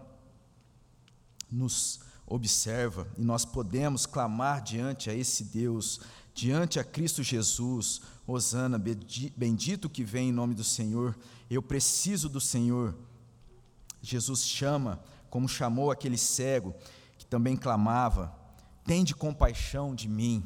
nos 1.51 1.99
observa 2.27 3.07
e 3.17 3.21
nós 3.23 3.45
podemos 3.45 4.05
clamar 4.05 4.61
diante 4.61 5.09
a 5.09 5.13
esse 5.13 5.43
Deus, 5.43 6.01
diante 6.35 6.81
a 6.81 6.83
Cristo 6.83 7.23
Jesus, 7.23 8.01
Hosana, 8.27 8.77
bendito 8.77 9.89
que 9.89 10.03
vem 10.03 10.29
em 10.29 10.33
nome 10.33 10.53
do 10.53 10.65
Senhor, 10.65 11.17
eu 11.49 11.61
preciso 11.61 12.27
do 12.27 12.41
Senhor. 12.41 12.93
Jesus 14.01 14.43
chama, 14.43 15.01
como 15.29 15.47
chamou 15.47 15.89
aquele 15.91 16.17
cego 16.17 16.75
que 17.17 17.25
também 17.25 17.55
clamava, 17.55 18.35
tende 18.83 19.15
compaixão 19.15 19.95
de 19.95 20.09
mim. 20.09 20.45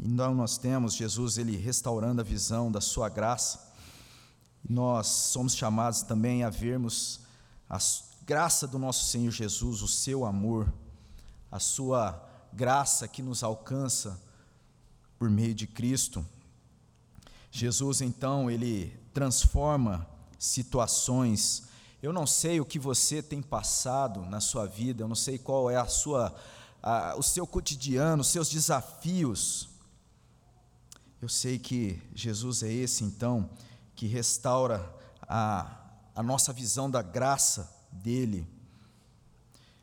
Então 0.00 0.32
nós 0.32 0.56
temos 0.56 0.94
Jesus 0.94 1.36
ele 1.36 1.56
restaurando 1.56 2.20
a 2.20 2.24
visão 2.24 2.70
da 2.70 2.80
sua 2.80 3.08
graça. 3.08 3.72
Nós 4.66 5.08
somos 5.08 5.56
chamados 5.56 6.02
também 6.02 6.44
a 6.44 6.50
vermos 6.50 7.20
as 7.68 8.12
graça 8.24 8.68
do 8.68 8.78
nosso 8.78 9.06
Senhor 9.06 9.32
Jesus, 9.32 9.82
o 9.82 9.88
seu 9.88 10.24
amor, 10.24 10.72
a 11.50 11.58
sua 11.58 12.31
graça 12.52 13.08
que 13.08 13.22
nos 13.22 13.42
alcança 13.42 14.20
por 15.18 15.30
meio 15.30 15.54
de 15.54 15.66
Cristo. 15.66 16.24
Jesus, 17.50 18.00
então, 18.00 18.50
ele 18.50 18.98
transforma 19.12 20.06
situações. 20.38 21.64
Eu 22.02 22.12
não 22.12 22.26
sei 22.26 22.60
o 22.60 22.64
que 22.64 22.78
você 22.78 23.22
tem 23.22 23.40
passado 23.40 24.22
na 24.26 24.40
sua 24.40 24.66
vida, 24.66 25.02
eu 25.02 25.08
não 25.08 25.14
sei 25.14 25.38
qual 25.38 25.70
é 25.70 25.76
a 25.76 25.86
sua, 25.86 26.34
a, 26.82 27.14
o 27.16 27.22
seu 27.22 27.46
cotidiano, 27.46 28.22
os 28.22 28.28
seus 28.28 28.48
desafios. 28.48 29.68
Eu 31.20 31.28
sei 31.28 31.58
que 31.58 32.02
Jesus 32.14 32.62
é 32.62 32.72
esse, 32.72 33.04
então, 33.04 33.48
que 33.94 34.06
restaura 34.06 34.92
a, 35.28 35.70
a 36.14 36.22
nossa 36.22 36.52
visão 36.52 36.90
da 36.90 37.02
graça 37.02 37.72
dele. 37.92 38.46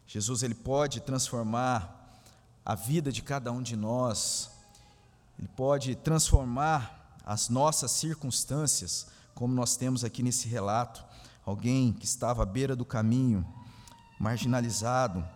Jesus 0.06 0.44
ele 0.44 0.56
pode 0.56 1.00
transformar 1.00 1.99
a 2.70 2.76
vida 2.76 3.12
de 3.12 3.24
cada 3.24 3.52
um 3.52 3.64
de 3.64 3.76
nós. 3.76 4.52
Ele 5.40 5.48
pode 5.56 5.96
transformar 5.96 7.18
as 7.26 7.50
nossas 7.50 7.90
circunstâncias, 7.90 9.08
como 9.34 9.56
nós 9.56 9.76
temos 9.76 10.04
aqui 10.04 10.22
nesse 10.22 10.48
relato, 10.48 11.04
alguém 11.44 11.92
que 11.92 12.06
estava 12.06 12.44
à 12.44 12.46
beira 12.46 12.76
do 12.76 12.86
caminho, 12.86 13.44
marginalizado, 14.20 15.28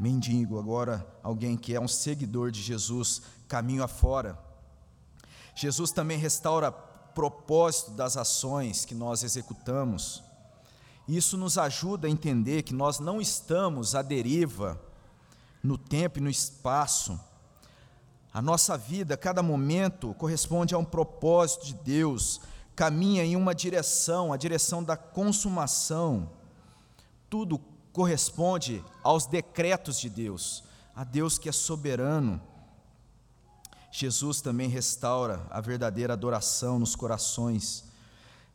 mendigo, 0.00 0.58
agora 0.58 1.06
alguém 1.22 1.58
que 1.58 1.74
é 1.74 1.80
um 1.80 1.86
seguidor 1.86 2.50
de 2.50 2.62
Jesus, 2.62 3.20
caminho 3.46 3.82
afora. 3.82 4.38
Jesus 5.54 5.90
também 5.90 6.16
restaura 6.16 6.72
propósito 6.72 7.90
das 7.90 8.16
ações 8.16 8.86
que 8.86 8.94
nós 8.94 9.22
executamos. 9.22 10.22
Isso 11.06 11.36
nos 11.36 11.58
ajuda 11.58 12.06
a 12.06 12.10
entender 12.10 12.62
que 12.62 12.72
nós 12.72 12.98
não 12.98 13.20
estamos 13.20 13.94
à 13.94 14.00
deriva 14.00 14.87
no 15.62 15.76
tempo 15.76 16.18
e 16.18 16.22
no 16.22 16.30
espaço. 16.30 17.18
A 18.32 18.40
nossa 18.42 18.76
vida, 18.76 19.16
cada 19.16 19.42
momento, 19.42 20.14
corresponde 20.14 20.74
a 20.74 20.78
um 20.78 20.84
propósito 20.84 21.66
de 21.66 21.74
Deus, 21.74 22.40
caminha 22.76 23.24
em 23.24 23.36
uma 23.36 23.54
direção, 23.54 24.32
a 24.32 24.36
direção 24.36 24.82
da 24.82 24.96
consumação. 24.96 26.30
Tudo 27.28 27.60
corresponde 27.92 28.84
aos 29.02 29.26
decretos 29.26 29.98
de 29.98 30.08
Deus, 30.08 30.62
a 30.94 31.04
Deus 31.04 31.38
que 31.38 31.48
é 31.48 31.52
soberano. 31.52 32.40
Jesus 33.90 34.40
também 34.40 34.68
restaura 34.68 35.44
a 35.50 35.60
verdadeira 35.60 36.12
adoração 36.12 36.78
nos 36.78 36.94
corações 36.94 37.88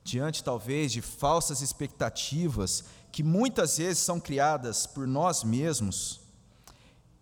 diante 0.04 0.44
talvez 0.44 0.92
de 0.92 1.02
falsas 1.02 1.62
expectativas 1.62 2.84
que 3.12 3.24
muitas 3.24 3.78
vezes 3.78 4.00
são 4.00 4.20
criadas 4.20 4.86
por 4.86 5.08
nós 5.08 5.44
mesmos, 5.44 6.20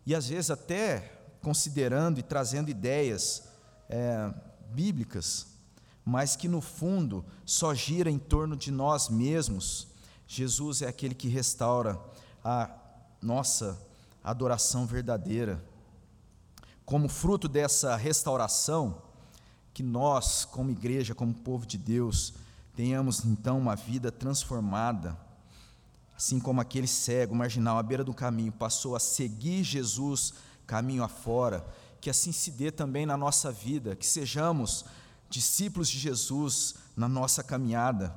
e 0.05 0.15
às 0.15 0.27
vezes 0.27 0.51
até 0.51 1.19
considerando 1.41 2.19
e 2.19 2.23
trazendo 2.23 2.69
ideias 2.69 3.43
é, 3.89 4.33
bíblicas, 4.71 5.47
mas 6.03 6.35
que 6.35 6.47
no 6.47 6.61
fundo 6.61 7.23
só 7.45 7.73
gira 7.73 8.09
em 8.09 8.19
torno 8.19 8.55
de 8.55 8.71
nós 8.71 9.09
mesmos. 9.09 9.87
Jesus 10.27 10.81
é 10.81 10.87
aquele 10.87 11.13
que 11.13 11.27
restaura 11.27 11.99
a 12.43 12.69
nossa 13.21 13.79
adoração 14.23 14.85
verdadeira. 14.85 15.63
Como 16.85 17.07
fruto 17.07 17.47
dessa 17.47 17.95
restauração, 17.95 19.01
que 19.73 19.83
nós, 19.83 20.45
como 20.45 20.71
igreja, 20.71 21.15
como 21.15 21.33
povo 21.33 21.65
de 21.65 21.77
Deus, 21.77 22.33
tenhamos 22.75 23.23
então 23.23 23.57
uma 23.57 23.75
vida 23.75 24.11
transformada, 24.11 25.17
assim 26.21 26.39
como 26.39 26.61
aquele 26.61 26.85
cego 26.85 27.33
marginal 27.33 27.79
à 27.79 27.81
beira 27.81 28.03
do 28.03 28.13
caminho 28.13 28.51
passou 28.51 28.95
a 28.95 28.99
seguir 28.99 29.63
Jesus 29.63 30.35
caminho 30.67 31.03
afora, 31.03 31.65
que 31.99 32.11
assim 32.11 32.31
se 32.31 32.51
dê 32.51 32.69
também 32.69 33.07
na 33.07 33.17
nossa 33.17 33.51
vida, 33.51 33.95
que 33.95 34.05
sejamos 34.05 34.85
discípulos 35.31 35.89
de 35.89 35.97
Jesus 35.97 36.75
na 36.95 37.09
nossa 37.09 37.43
caminhada. 37.43 38.15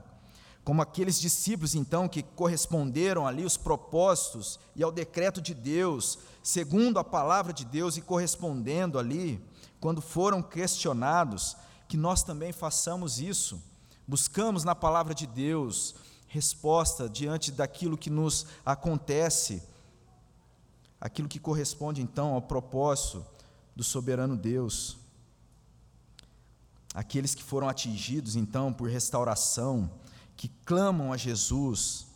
Como 0.63 0.83
aqueles 0.83 1.19
discípulos, 1.19 1.75
então, 1.75 2.07
que 2.07 2.23
corresponderam 2.23 3.27
ali 3.27 3.43
os 3.43 3.57
propósitos 3.57 4.61
e 4.77 4.83
ao 4.83 4.93
decreto 4.93 5.41
de 5.41 5.55
Deus, 5.55 6.19
segundo 6.43 6.99
a 6.99 7.05
palavra 7.05 7.55
de 7.55 7.65
Deus 7.65 7.97
e 7.97 8.03
correspondendo 8.03 8.99
ali, 8.99 9.43
quando 9.81 10.03
foram 10.03 10.43
questionados, 10.43 11.57
que 11.89 11.97
nós 11.97 12.23
também 12.23 12.53
façamos 12.53 13.19
isso 13.19 13.59
buscamos 14.07 14.65
na 14.65 14.75
palavra 14.75 15.15
de 15.15 15.27
Deus 15.27 15.95
resposta 16.35 17.09
diante 17.09 17.53
daquilo 17.53 17.97
que 17.97 18.11
nos 18.11 18.45
acontece, 18.67 19.63
aquilo 21.01 21.29
que 21.29 21.39
corresponde 21.39 22.03
então 22.03 22.35
ao 22.35 22.43
propósito 22.43 23.25
do 23.77 23.85
soberano 23.85 24.37
Deus. 24.37 24.97
Aqueles 26.93 27.37
que 27.37 27.43
foram 27.43 27.69
atingidos 27.69 28.35
então 28.35 28.73
por 28.73 28.89
restauração, 28.89 29.89
que 30.37 30.49
clamam 30.65 31.13
a 31.13 31.17
Jesus, 31.17 32.09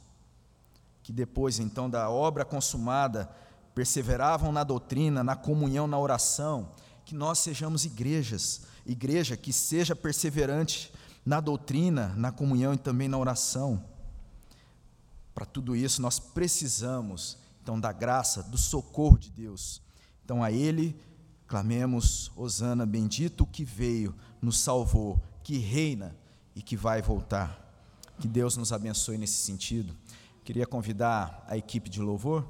que 1.05 1.12
depois 1.12 1.61
então 1.61 1.89
da 1.89 2.11
obra 2.11 2.45
consumada 2.45 3.31
perseveravam 3.73 4.51
na 4.51 4.64
doutrina, 4.64 5.23
na 5.23 5.37
comunhão, 5.37 5.87
na 5.87 5.99
oração, 5.99 6.73
que 7.05 7.14
nós 7.14 7.39
sejamos 7.39 7.85
igrejas, 7.85 8.62
igreja 8.85 9.37
que 9.37 9.53
seja 9.53 9.95
perseverante 9.95 10.93
na 11.25 11.41
doutrina, 11.41 12.12
na 12.16 12.33
comunhão 12.33 12.75
e 12.75 12.79
também 12.79 13.07
na 13.07 13.16
oração. 13.16 13.81
Para 15.39 15.47
tudo 15.47 15.76
isso, 15.76 16.03
nós 16.03 16.18
precisamos, 16.18 17.39
então, 17.62 17.78
da 17.78 17.93
graça, 17.93 18.43
do 18.43 18.59
socorro 18.59 19.16
de 19.16 19.30
Deus. 19.30 19.80
Então, 20.24 20.43
a 20.43 20.51
Ele 20.51 21.01
clamemos: 21.47 22.32
Hosana, 22.34 22.84
bendito 22.84 23.47
que 23.47 23.64
veio, 23.64 24.16
nos 24.43 24.59
salvou, 24.59 25.22
que 25.45 25.57
reina 25.59 26.16
e 26.57 26.61
que 26.61 26.76
vai 26.76 27.01
voltar. 27.01 27.57
Que 28.18 28.26
Deus 28.26 28.57
nos 28.57 28.72
abençoe 28.72 29.16
nesse 29.16 29.41
sentido. 29.41 29.95
Queria 30.45 30.66
convidar 30.66 31.45
a 31.47 31.57
equipe 31.57 31.89
de 31.89 32.03
louvor, 32.03 32.45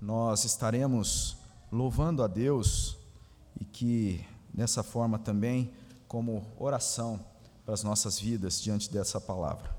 nós 0.00 0.46
estaremos 0.46 1.36
louvando 1.70 2.22
a 2.22 2.26
Deus 2.26 2.96
e 3.60 3.66
que 3.66 4.24
dessa 4.50 4.82
forma 4.82 5.18
também, 5.18 5.74
como 6.08 6.46
oração 6.58 7.20
para 7.66 7.74
as 7.74 7.82
nossas 7.82 8.18
vidas 8.18 8.62
diante 8.62 8.90
dessa 8.90 9.20
palavra. 9.20 9.78